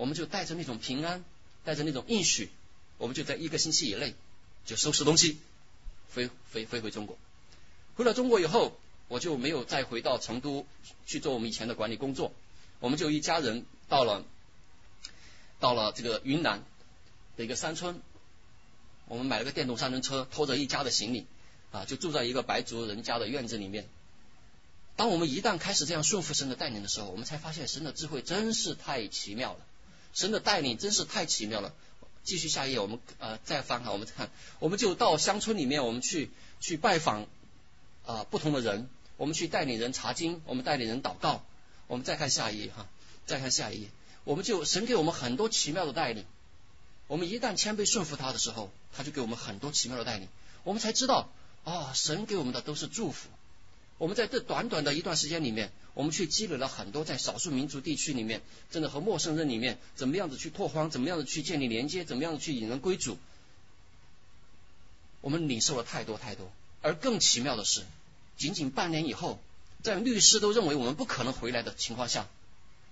[0.01, 1.23] 我们就带着那种平安，
[1.63, 2.49] 带着那种应许，
[2.97, 4.15] 我们就在一个星期以内
[4.65, 5.37] 就收拾东西，
[6.09, 7.19] 飞飞飞回中国。
[7.93, 8.75] 回了中国以后，
[9.09, 10.65] 我就没有再回到成都
[11.05, 12.33] 去做我们以前的管理工作。
[12.79, 14.25] 我们就一家人到了
[15.59, 16.63] 到了这个云南
[17.37, 18.01] 的一个山村，
[19.07, 21.27] 我们买了个电动三轮车，拖着一家的行李。
[21.69, 23.87] 啊，就住在一个白族人家的院子里面。
[24.95, 29.59] 当我们一旦开始这样顺服神的带领的时候，我们才发现神的智慧真是太奇妙了，
[30.13, 31.73] 神的带领真是太奇妙了。
[32.23, 37.25] 继续下一页，我们呃再翻看，我们看， 我们就到乡村里面，我们去去拜访
[38.05, 41.43] 啊不同的人，我们去带领人查经，我们带领人祷告。
[41.87, 42.87] 我们再看下一页哈，
[43.25, 43.87] 再看下一页，
[44.23, 46.25] 我们就神给我们很多奇妙的带领。
[47.07, 50.27] 我们一旦谦卑顺服他的时候，他就给我们很多奇妙的带领，
[50.63, 51.29] 我们才知道。
[51.63, 53.29] 啊，神给我们的都是祝福。
[54.01, 63.19] 我们在这短短的一段时间里面，我们去积累了很多在少数民族地区里面，真的和陌生人里面，怎么样子去拓荒，怎么样子去建立连接，怎么样子去引人归主。
[65.21, 67.83] 我们领受了太多太多，而更奇妙的是，
[68.37, 69.39] 仅仅半年以后，
[69.83, 72.27] 在律师都认为我们不可能回来的情况下，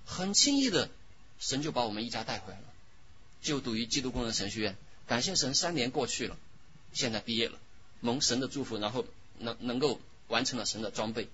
[0.06, 0.91] 很轻易的，
[1.39, 2.65] 神就把我们一家带回来了，
[3.41, 4.78] 就读于基督工人神学院。
[5.08, 6.38] 感谢神，三年过去了，
[6.93, 7.58] 现在毕业了。
[8.00, 9.06] 蒙神的祝福，然后
[9.39, 11.28] 能能够完成了神的装备，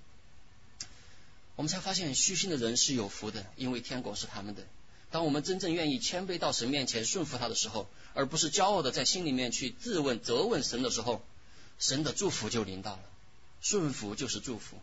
[1.55, 4.65] 我们才发现虚心的人是有福的，因为天国是他们的。
[5.11, 11.23] 当我们真正愿意谦卑到神面前顺服他的时候，而不是骄傲的在心里面去自问责问神的时候，
[11.77, 13.03] 神的祝福就临到了。
[13.61, 14.77] 顺服就是祝福，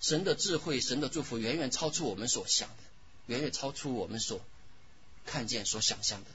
[0.00, 2.82] 神的智慧、神的祝福远远超出我们所想的，
[3.26, 4.40] 远远超出我们所
[5.26, 6.30] 看见、所想象的。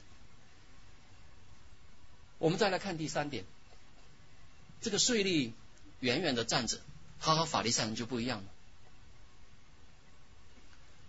[2.38, 3.44] 我们再来看第三点。
[4.82, 5.52] 这个税吏
[6.00, 6.80] 远远的站着，
[7.20, 8.44] 他和法利赛人就不一样了。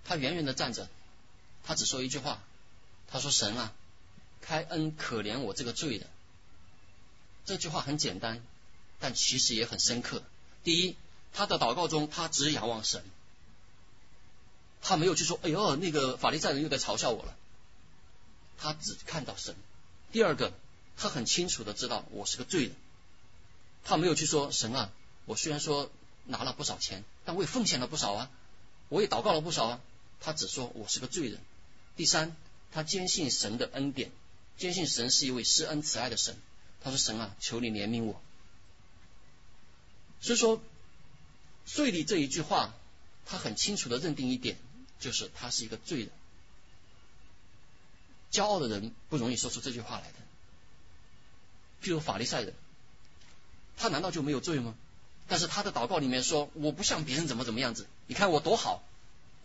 [0.03, 0.89] 他远远的站着，
[1.64, 2.43] 他只说一句话
[3.07, 3.74] ：“他说神啊，
[4.41, 6.07] 开恩可怜我这个罪的。”
[7.45, 8.43] 这句话很简单，
[8.99, 10.22] 但其实也很深刻。
[10.64, 10.95] 第一，
[11.34, 13.03] 他的祷告中他只仰望神，
[14.82, 17.36] 他没有去说：“哎呦，那个法利赛人又在嘲笑我了。”
[18.59, 19.55] 他只看到神。
[20.12, 20.51] 第二个，
[20.97, 22.76] 他很清楚的知道我是个罪人。
[23.84, 24.91] 他没有去说神啊，
[25.26, 25.91] 我虽然说
[26.26, 28.32] 拿了不少钱，但我也奉献了不少啊，
[28.90, 29.82] 我也祷告了不少啊，
[30.20, 31.40] 他只说我是个罪人。
[31.96, 32.36] 第三，
[32.72, 34.12] 他坚信神的恩典，
[34.58, 36.38] 坚信神是一位施恩慈爱的神。
[36.84, 38.20] 他说：“神啊，求你怜悯我。”
[40.20, 40.60] 所以说，
[41.66, 42.74] 罪里这一句话，
[43.28, 44.58] 他很清楚的认定一点，
[45.00, 46.10] 就是他是一个罪人。
[48.32, 50.18] 骄傲的人不容易说出这句话来的。
[51.84, 52.54] 譬如法利赛人，
[53.78, 54.76] 他难道就没有罪吗？
[55.32, 58.84] 但是他的祷告里面说：“我不像别人怎么怎么样子，你看我多好，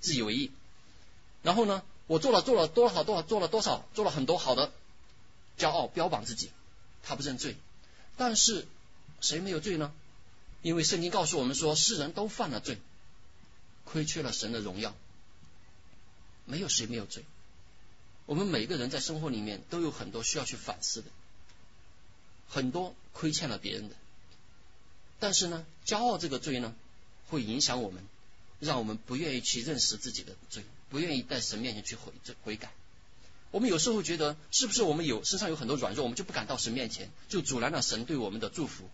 [0.00, 0.50] 自以为意。
[1.44, 4.72] 然后呢，我做了做了多少多少做了多少做了很多好的，
[5.56, 6.50] 骄傲标榜自己，
[7.04, 7.56] 他不认罪。
[8.16, 8.66] 但是
[9.20, 9.92] 谁没有罪呢？
[10.60, 12.78] 因为圣经告诉我们说，世人都犯了罪，
[13.84, 14.92] 亏缺了神的荣耀，
[16.46, 17.24] 没有谁没有罪。
[18.24, 21.08] 我们每个人在生活里面都有很多需要去反思的。”
[22.50, 23.94] 很多亏欠了别人的，
[25.18, 26.74] 但是呢，骄傲这个罪呢，
[27.28, 28.02] 会影响我们，
[28.60, 32.70] 让我们不愿意去认识自己的罪，不愿意在神面前去悔罪悔改。
[33.50, 38.90] 我们有时候觉得，是不是我们有身上有很多软弱，我们就不敢到神面前，就阻拦了神对我们的祝福？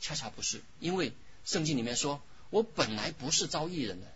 [0.00, 1.12] 恰恰不是，因为
[1.44, 4.06] 圣经里面说，我本来不是招义人的，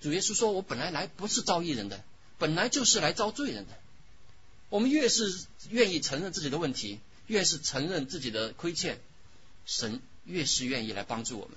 [0.00, 2.02] 主耶稣说我本来来不是招义人的，
[2.38, 3.78] 本来就是来招罪人的。
[4.68, 6.98] 我们越是愿意承认自己的问题。
[7.28, 9.00] 越是承认自己的亏欠，
[9.64, 11.56] 神越是愿意来帮助我们。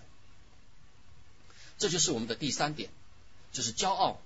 [1.78, 2.90] 这就是我们的第三点，
[3.52, 4.22] 就是骄傲，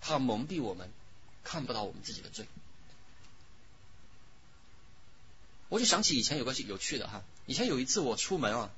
[0.00, 0.90] 它蒙蔽我们，
[1.44, 2.46] 看不到我们自己的罪。
[5.68, 8.70] 我就想起以前有个有趣的哈，以前有一次我出门啊，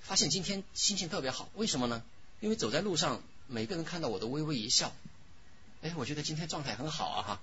[0.00, 2.04] 发现今天心情特别好，为什么呢？
[2.40, 4.94] 因为走在路上，每个人看到我都微微一笑，
[5.80, 7.40] 哎，我觉得今天状态很好啊哈。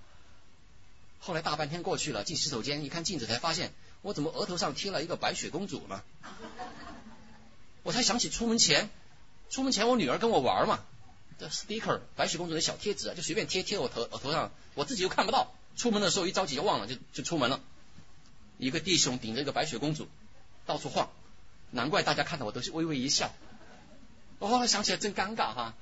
[1.19, 6.01] 后来大半天过去了，进洗手间一看镜子，才发现我怎么额头上贴了一个白雪公主呢？
[7.83, 8.89] 我才想起出门前，
[9.49, 10.79] 出门前我女儿跟我玩嘛，
[11.37, 15.51] 这 sticker 白雪公主的小贴纸啊，就随便贴贴我头额头上，我自己又看不到。
[15.75, 17.61] 出门的时候一着急就忘了，就就出门了。
[18.57, 20.07] 一个弟兄顶着一个白雪公主
[20.65, 21.09] 到处晃，
[21.71, 23.33] 难怪大家看到我都是微微一笑。
[24.39, 25.73] 我后来想起来真尴尬哈。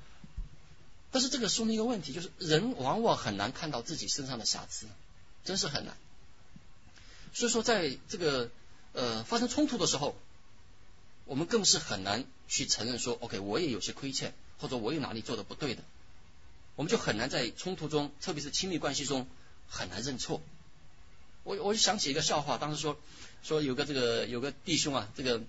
[1.10, 4.86] 但是这个说明一个问题，就是人往往很难看到自己身上的瑕疵。
[5.44, 5.96] 真是很难，
[7.32, 8.50] 所以说，在这个
[8.92, 10.16] 呃发生冲突的时候，
[11.24, 15.82] 我们更是很难去承认说，OK，我也有些亏欠，或者我有哪里做的不对的，
[16.76, 19.26] 我们就很难在冲突中，特别是亲密关系中，
[19.68, 20.40] 很难认错。
[21.44, 22.98] 我我就想起一个笑话，当时说
[23.42, 25.42] 说有个这个有个弟兄啊，这个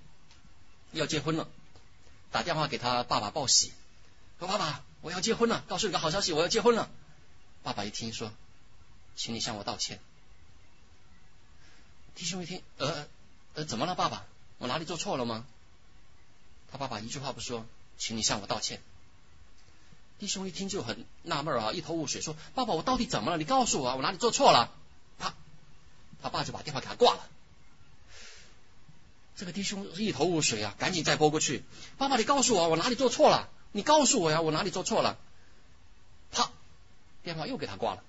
[0.91, 1.47] 要结婚了，
[2.31, 3.71] 打电话给他爸爸报喜，
[4.39, 6.89] 说爸爸我要结婚了，告诉你个好消息，我要结婚了。
[7.63, 8.31] 爸爸一听说。
[9.15, 9.99] 请你向我道歉。
[12.15, 13.07] 弟兄一听，呃
[13.53, 14.25] 呃，怎么了，爸爸？
[14.57, 15.45] 我哪里做错了吗？
[16.71, 17.65] 他爸爸一句话不说，
[17.97, 18.81] 请你向我道歉。
[20.19, 23.37] 弟兄一听就很纳闷啊，一头雾水，说：“爸爸，我到底怎么了？
[23.37, 24.69] 你告诉我，我哪里做错了？”
[25.17, 25.33] 啪，
[26.21, 27.25] 他爸就把电话给他挂了。
[29.37, 31.63] 这个弟兄一头雾水啊，赶紧再拨过去
[31.97, 33.49] ：“爸爸，你告诉我，我哪里做错了？
[33.71, 35.17] 你告诉我呀，我哪里做错了？”
[36.33, 36.51] 啪，
[37.23, 38.03] 电话又给他挂了。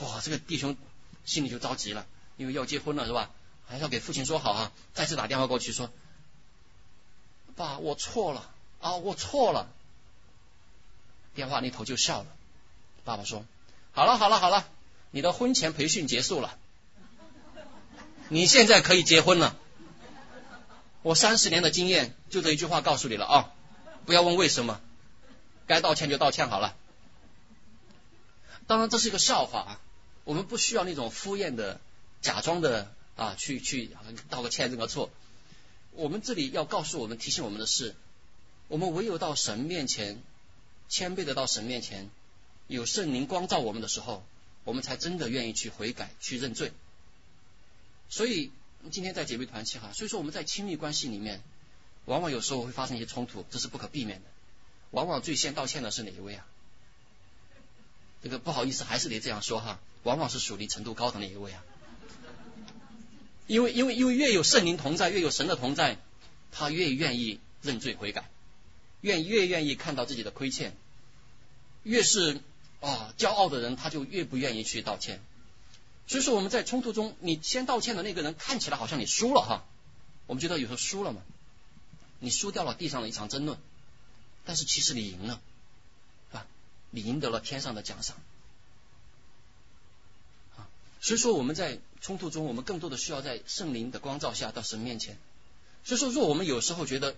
[0.00, 0.76] 哇，这个弟兄
[1.24, 2.06] 心里就着急了，
[2.36, 3.30] 因为要结婚了是吧？
[3.66, 4.72] 还是要给父亲说好啊！
[4.92, 5.90] 再次打电话过去说
[7.56, 9.70] ：“爸，我错了啊，我错了。”
[11.34, 12.26] 电话那头就笑了。
[13.04, 13.44] 爸爸说
[13.92, 14.68] ：“好了好了好了，
[15.10, 16.58] 你的婚前培训结束了，
[18.28, 19.56] 你现在可以结婚了。
[21.02, 23.52] 我三十年的经验，就这一句话告诉你了啊！
[24.04, 24.80] 不要问为什么，
[25.66, 26.76] 该道歉就道歉好了。
[28.66, 29.80] 当然这是一个笑话啊。”
[30.24, 31.78] 我们不需要那种敷衍的、
[32.24, 33.90] 假装的啊，去去
[34.30, 35.10] 道个歉、认个错。
[35.92, 37.94] 我们这里要告诉我们、提醒我们的是，
[38.66, 40.22] 我们唯有到神面前，
[40.88, 42.08] 谦卑的到神面前，
[42.66, 44.24] 有圣灵光照我们的时候，
[44.64, 46.72] 我们才真的愿意去悔改、去认罪。
[48.08, 48.50] 所以
[48.90, 51.42] 今天在姐妹团契哈，所以说我们在亲密关系里面，
[52.06, 54.26] 往往有时候会发生一些冲突，这是不可避免的。
[54.92, 56.46] 往往最先道歉的是哪一位啊？
[58.22, 59.78] 这个不好意思，还是得这样说哈。
[60.04, 61.64] 往往是属灵程度高的那一位啊，
[63.46, 65.98] 因为因为因为越有圣灵同在，越有神的同在，
[66.52, 68.28] 他越愿意认罪悔改，
[69.00, 70.76] 愿越愿意看到自己的亏欠，
[71.82, 72.40] 越是
[72.80, 75.20] 啊骄傲的人，他就越不愿意去道歉。
[76.06, 79.64] 所以说我们在冲突中，你先道歉的那个人看起来好像你输了哈，
[80.26, 81.22] 我们觉得有时候输了嘛，
[82.20, 83.58] 你输掉了地上的一场争论，
[84.44, 85.40] 但是其实你赢了。
[86.96, 88.16] 你赢得了天上的奖赏！
[91.04, 95.18] 所以说我们在冲突中，我们更多的需要在圣灵的光照下到神面前。
[95.84, 97.14] 所以说，若我们有时候觉得，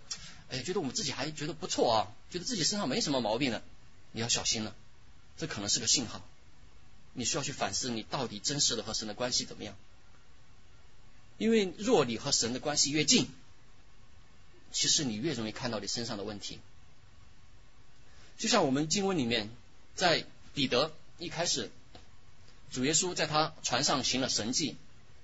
[0.51, 3.63] 哎，觉得我们自己还觉得不错啊，觉得自己身上没什么毛病呢，
[4.11, 4.75] 你要小心了，
[5.39, 6.29] 这可能是个信号，
[7.13, 9.77] 你需要去反思你到底真实的和神的关系怎么样。
[11.39, 13.29] 因为若你和神的关系越近，
[14.73, 16.59] 其实你越容易看到你身上的问题。
[18.37, 19.49] 就像我们经文里面，
[19.95, 21.71] 在彼得一开始，
[22.77, 24.77] 主耶稣在他船上行了神迹，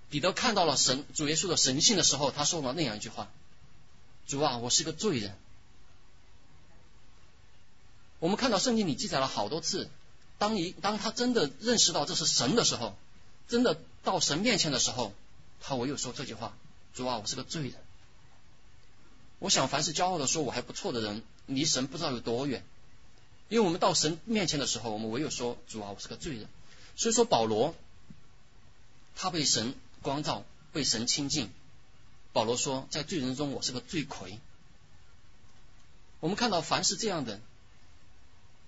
[0.09, 3.30] 彼得看到了神主耶稣的神性的时候，他说了那样一句话
[4.26, 5.36] ：“主啊，我是个罪人。”
[8.20, 9.90] 我们看到圣经里记载了好多次，
[10.38, 12.96] 当一当他真的认识到这是神的时候，
[13.48, 15.12] 真的到神面前的时候。
[15.61, 16.57] 他唯有说这句话
[16.96, 17.74] ：“主啊，我是个罪人。”
[19.40, 22.64] 我想，凡是骄傲的说我还不错的人，离神不知道有多远。
[23.50, 26.48] 因为我们到神面前的时候，我们唯有说：“主啊，我是个罪人。”
[26.97, 27.74] 所以说，保罗
[29.16, 31.51] 他被神光照，被神亲近。
[32.32, 34.38] 保罗说：“在罪人中，我是个罪魁。”
[36.20, 37.40] 我们看到，凡是这样的，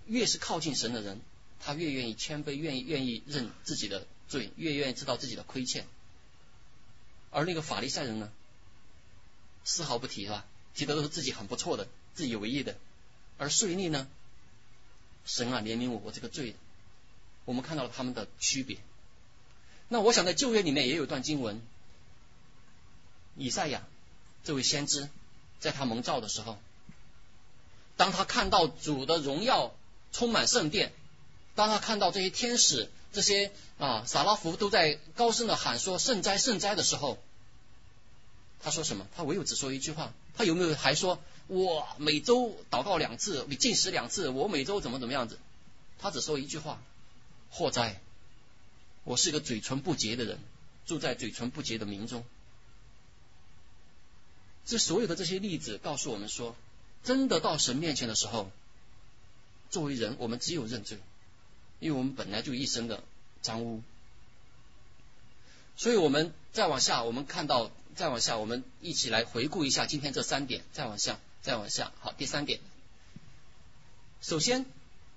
[0.07, 1.20] 越是靠近神的人，
[1.61, 5.87] 他越愿意谦卑，愿意愿意认自己的罪，越愿意知道自己的亏欠。
[7.31, 8.31] 而那个法利赛人呢，
[9.64, 10.45] 丝毫不提是吧？
[10.75, 12.77] 提的都是自己很不错的、自以为意的。
[13.39, 14.09] 而税吏呢，
[15.25, 16.55] 神啊怜悯我，我这个罪。
[17.45, 18.78] 我们看到了他们的区别。
[19.88, 21.61] 那我想在旧约里面也有段经文，
[23.36, 23.82] 以赛亚
[24.45, 25.09] 这位先知，
[25.61, 26.59] 在他蒙召的时候，
[27.97, 29.74] 当他看到主的荣耀
[30.12, 30.92] 充满圣殿，
[31.55, 32.90] 当他看到这些天使。
[33.12, 37.16] 这些啊，撒拉弗都在高声的喊说圣哉圣哉的时候，
[38.61, 39.07] 他说什么？
[39.14, 40.12] 他唯有只说一句话。
[40.36, 45.38] 他有没有还说我每周祷告两次，你进食两次，我每周怎么怎么样子？
[46.01, 46.82] 他只说一句话：
[47.57, 48.01] 祸哉，
[49.05, 50.41] 我是一个嘴唇不洁的人，
[50.87, 52.25] 住在嘴唇不洁的民中。
[54.67, 56.57] 这所有的这些例子告诉我们说，
[57.05, 58.51] 真的到神面前的时候，
[59.71, 60.99] 作为人，我们只有认罪。
[61.79, 63.05] 因为我们本来就一身的
[63.41, 63.83] 脏污，
[65.77, 70.65] 所以我们再往下，我们看到再往下，我们一起来回顾一下今天这三点。
[70.73, 72.59] 再往下，再往下，好，第三点，
[74.21, 74.67] 首先，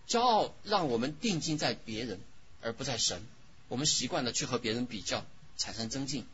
[0.07, 2.19] 骄傲让我们定睛在别人
[2.61, 3.21] 而不在神，
[3.67, 5.25] 我们习惯的去和别人比较，
[5.57, 6.25] 产生增进。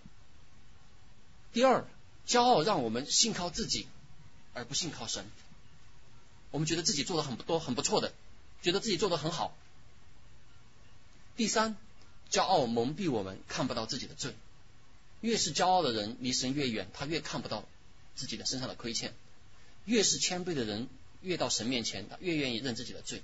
[1.51, 1.85] 第二，
[2.27, 3.87] 骄傲让我们信靠自己
[4.53, 5.25] 而不信靠神，
[6.51, 8.13] 我们觉得自己做的很多很不错的，
[8.61, 9.55] 觉得自己做的很好。
[11.35, 11.75] 第三，
[12.31, 14.35] 骄傲蒙蔽我们，看不到自己的罪。
[15.21, 17.65] 越是骄傲的人，离神越远，他越看不到
[18.15, 19.11] 自己的身上的亏欠；
[19.85, 20.89] 越是谦卑的人，
[21.21, 23.21] 越到神面前，他越愿意认自己的罪。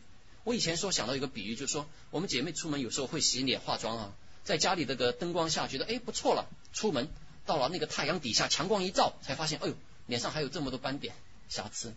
[0.50, 7.08] 我以前说想到一个比喻，就是说我们姐妹出门有时候会洗脸化妆啊，在家里这个灯光下觉得哎不错了，出门
[7.46, 9.76] 到了那个太阳底下强光一照，才发现哎呦
[10.08, 11.14] 脸上还有这么多斑点
[11.50, 11.94] 瑕疵。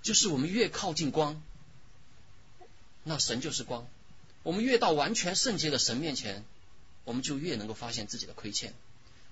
[0.00, 1.42] 就是我们越靠近光。
[3.02, 3.88] 那神就是光，
[4.44, 6.44] 我们越到完全圣洁的神面前，
[7.02, 8.74] 我们就越能够发现自己的亏欠。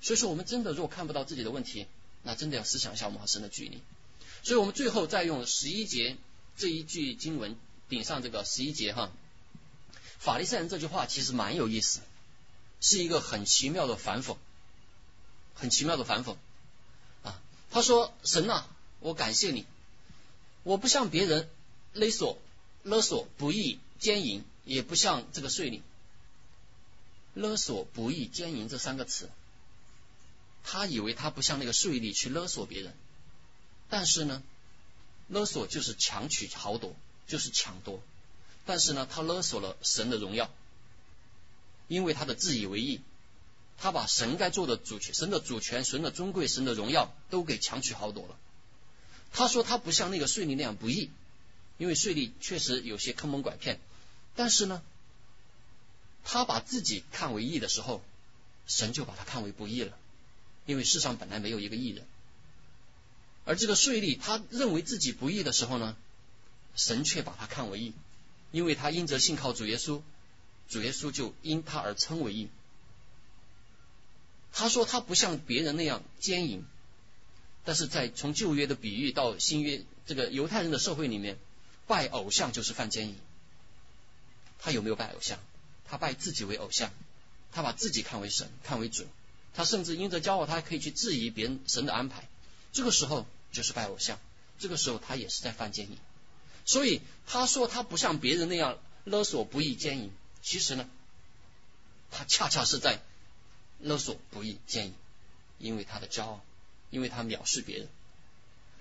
[0.00, 1.86] 所以说，我们真的如果看不到自己的问题，
[2.24, 3.80] 那真的要思想一下我们和神的距离。
[4.42, 6.16] 所以我们最后再用十一节
[6.56, 7.56] 这一句经文
[7.88, 9.10] 顶上这个十一节哈，
[10.18, 12.00] 法利赛人这句话其实蛮有意思，
[12.80, 14.36] 是一个很奇妙的反讽，
[15.54, 16.36] 很奇妙的反讽
[17.22, 17.40] 啊。
[17.70, 18.64] 他说：“神呐，
[19.00, 19.66] 我感谢你，
[20.62, 21.48] 我不像别人
[21.92, 22.38] 勒索。”
[22.86, 25.80] 勒索不义奸淫，也不像这个税吏。
[27.34, 29.28] 勒索不义奸淫这三个词，
[30.62, 32.94] 他以为他不像那个税吏去勒索别人，
[33.90, 34.40] 但是呢，
[35.28, 36.94] 勒索就是强取豪夺，
[37.26, 38.02] 就是抢夺。
[38.64, 40.50] 但是呢，他勒索了神的荣耀，
[41.88, 43.00] 因为他的自以为意，
[43.78, 48.36] 他把神该做的主权、神的主权、神的尊贵、神的荣耀都给强取豪夺了。
[49.32, 51.10] 他说他不像那个税吏那样不义。
[51.78, 53.78] 因为税吏确实有些坑蒙拐骗，
[54.34, 54.80] 但是呢，
[56.24, 58.02] 他把自己看为义的时候，
[58.66, 59.92] 神就把他看为不义了。
[60.64, 62.06] 因为世上本来没有一个义人，
[63.46, 65.96] 而这个税吏他认为自己不义的时候呢，
[66.74, 67.94] 神却把他看为义，
[68.52, 70.02] 因为他因着信靠主耶稣，
[70.68, 72.50] 主耶稣就因他而称为义。
[74.52, 76.64] 他说他不像别人那样奸淫，
[77.64, 81.38] 但是在从旧约的比喻到新约这个犹太人的社会里面。
[81.88, 83.16] 拜偶像就是犯奸淫。
[84.58, 85.38] 他有没有拜偶像？
[85.88, 86.90] 他拜自己为偶像，
[87.52, 89.06] 他把自己看为神，看为主。
[89.54, 92.28] 他甚至因着骄傲，他还可以去质疑别人神的安排。
[92.72, 93.24] 这个时候
[93.56, 94.18] 就是拜偶像，
[94.58, 95.96] 这个时候他也是在犯奸淫。
[96.66, 100.86] 所以他说他不像别人那样勒索不义奸淫，其实呢，
[102.10, 103.00] 他恰恰是在
[103.80, 104.94] 勒索不义奸淫，
[105.58, 106.44] 因为他的骄傲，
[106.90, 107.88] 因为他藐视别人，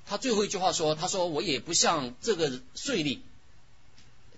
[0.05, 3.21] 他最后一句话说：“他说我也不像这个税吏。”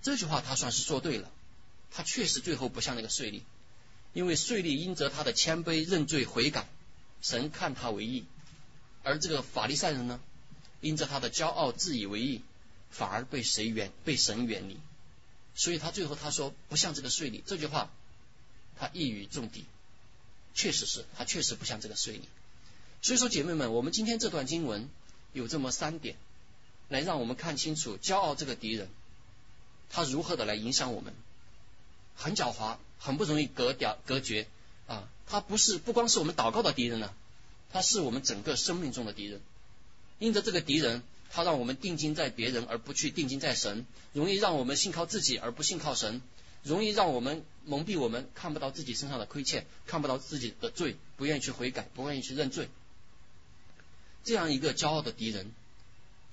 [0.03, 1.31] 这句话他算是说对了，
[1.89, 3.41] 他确实最后不像那个税吏，
[4.13, 6.69] 因为税吏因着他的谦卑认罪悔改，
[7.21, 8.25] 神看他为义；
[9.03, 10.19] 而这个法利赛人呢，
[10.81, 12.41] 因着他的骄傲自以为意，
[12.89, 14.77] 反而被谁远被神远离。
[15.55, 17.41] 所以他最后他说不像这个税吏。
[17.45, 17.89] 这句话
[18.77, 19.65] 他一语中的，
[20.53, 22.21] 确实是他确实不像这个税吏。
[23.01, 24.89] 所以说姐妹们，我们今天这段经文。
[25.33, 26.15] 有这么三点，
[26.87, 28.87] 来让我们看清楚骄傲这个敌人，
[29.91, 31.13] 他如何的来影响我们，
[32.15, 34.47] 很狡猾，很不容易隔掉隔绝
[34.87, 35.07] 啊！
[35.27, 37.13] 他不是不光是我们祷告的敌人呢，
[37.71, 39.41] 他是我们整个生命中的敌人。
[40.19, 46.21] 因着这个敌人，他让我们定睛在别人而不去定睛在神，容易让我们信靠自己而不信靠神，
[46.63, 52.69] 容易让我们蒙蔽我们看不到自己身上的亏欠，看不到自己的罪，不愿意去悔改，不愿意去认罪。
[54.23, 55.53] 这样一个骄傲的敌人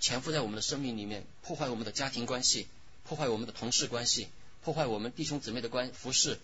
[0.01, 2.67] 潜伏在我们的生命里面，破坏我们的家庭关系，
[3.05, 4.29] 破坏我们的同事关系，
[4.63, 6.39] 破坏我们弟兄姊妹的关服饰，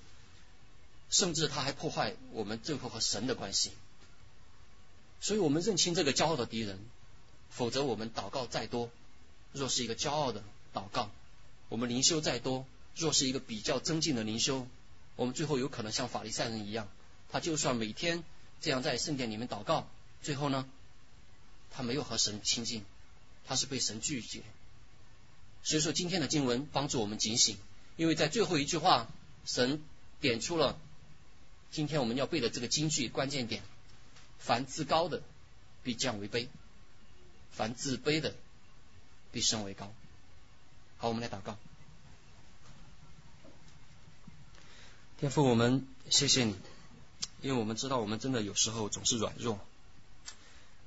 [1.08, 3.70] 甚至他还破坏我们最后和神的关系。
[5.20, 6.78] 所以我们认清这个骄傲的敌人，
[7.50, 8.90] 否则我们祷告再多，
[9.52, 10.42] 若是一个骄傲的
[10.72, 11.10] 祷告，
[11.68, 12.64] 我们灵修再多，
[12.96, 14.66] 若是一个比较增进的灵修，
[15.16, 16.88] 我们最后有可能像法利赛人一样，
[17.30, 18.24] 他就算每天
[18.60, 19.86] 这样在圣殿里面祷告，
[20.22, 20.66] 最后呢？
[21.72, 22.84] 他没有和神亲近，
[23.46, 24.42] 他是被神拒绝。
[25.62, 27.56] 所以说，今天的经文帮助我们警醒，
[27.96, 29.08] 因为在最后一句话，
[29.44, 29.80] 神
[30.20, 30.76] 点出了
[31.70, 33.62] 今天我们要背的这个金句关键点：
[34.40, 35.22] 凡自高的
[35.84, 36.48] 必降为卑，
[37.52, 38.34] 凡自卑的
[39.32, 39.92] 必升为高。
[40.98, 41.56] 好，我们来祷告。
[45.18, 46.56] 天父，我们谢谢你，
[47.42, 49.58] 因为我们知道我们真的有时候总是软弱。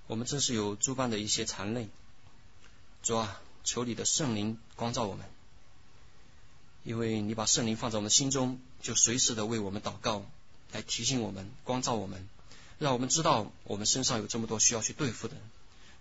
[0.07, 1.87] 我们真是有诸般的一些残累，
[3.03, 5.25] 主啊，求你的圣灵光照我们，
[6.83, 10.25] 因为你把圣灵放在我们心中，就随时的为我们祷告，
[10.73, 12.27] 来提醒我们、光照我们，
[12.79, 15.37] 让我们知道我们身上有这么多需要去对付的，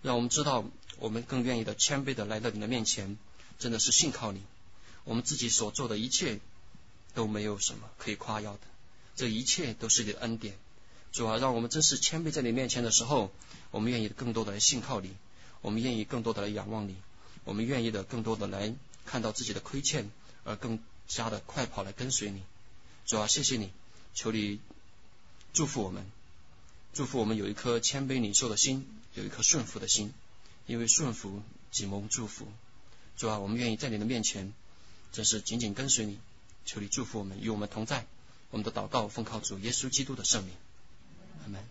[0.03, 0.65] 让我们知道
[0.99, 3.17] 我们更愿意的谦卑的来到你的面前，
[3.57, 4.41] 真的是信靠你，
[5.05, 6.39] 我们自己所做的一切
[7.15, 8.59] 都没有什么可以夸耀的，
[9.15, 10.55] 这一切都是你的恩典。
[11.13, 13.31] 主啊，让我们真是谦卑在你面前的时候，
[13.71, 15.15] 我们愿意更多的来信靠你，
[15.61, 16.97] 我们愿意更多的来仰望你，
[17.45, 18.75] 我们愿意的更多的来
[19.05, 20.11] 看到自己的亏欠，
[20.43, 22.43] 而更加的快跑来跟随你。
[23.05, 23.71] 主啊，谢谢你，
[24.13, 24.59] 求你
[25.53, 26.05] 祝福我们，
[26.93, 28.85] 祝福我们有一颗谦卑领受的心，
[29.15, 30.13] 有一颗顺服的心，
[30.65, 31.41] 因为顺服
[31.71, 32.47] 即蒙祝福。
[33.15, 34.53] 主啊，我们愿意在你的面前，
[35.11, 36.19] 真是紧紧跟随你，
[36.65, 38.05] 求你祝福我们，与我们同在。
[38.49, 40.53] 我们的祷告奉靠主耶稣基督的圣名。
[41.43, 41.63] 阿门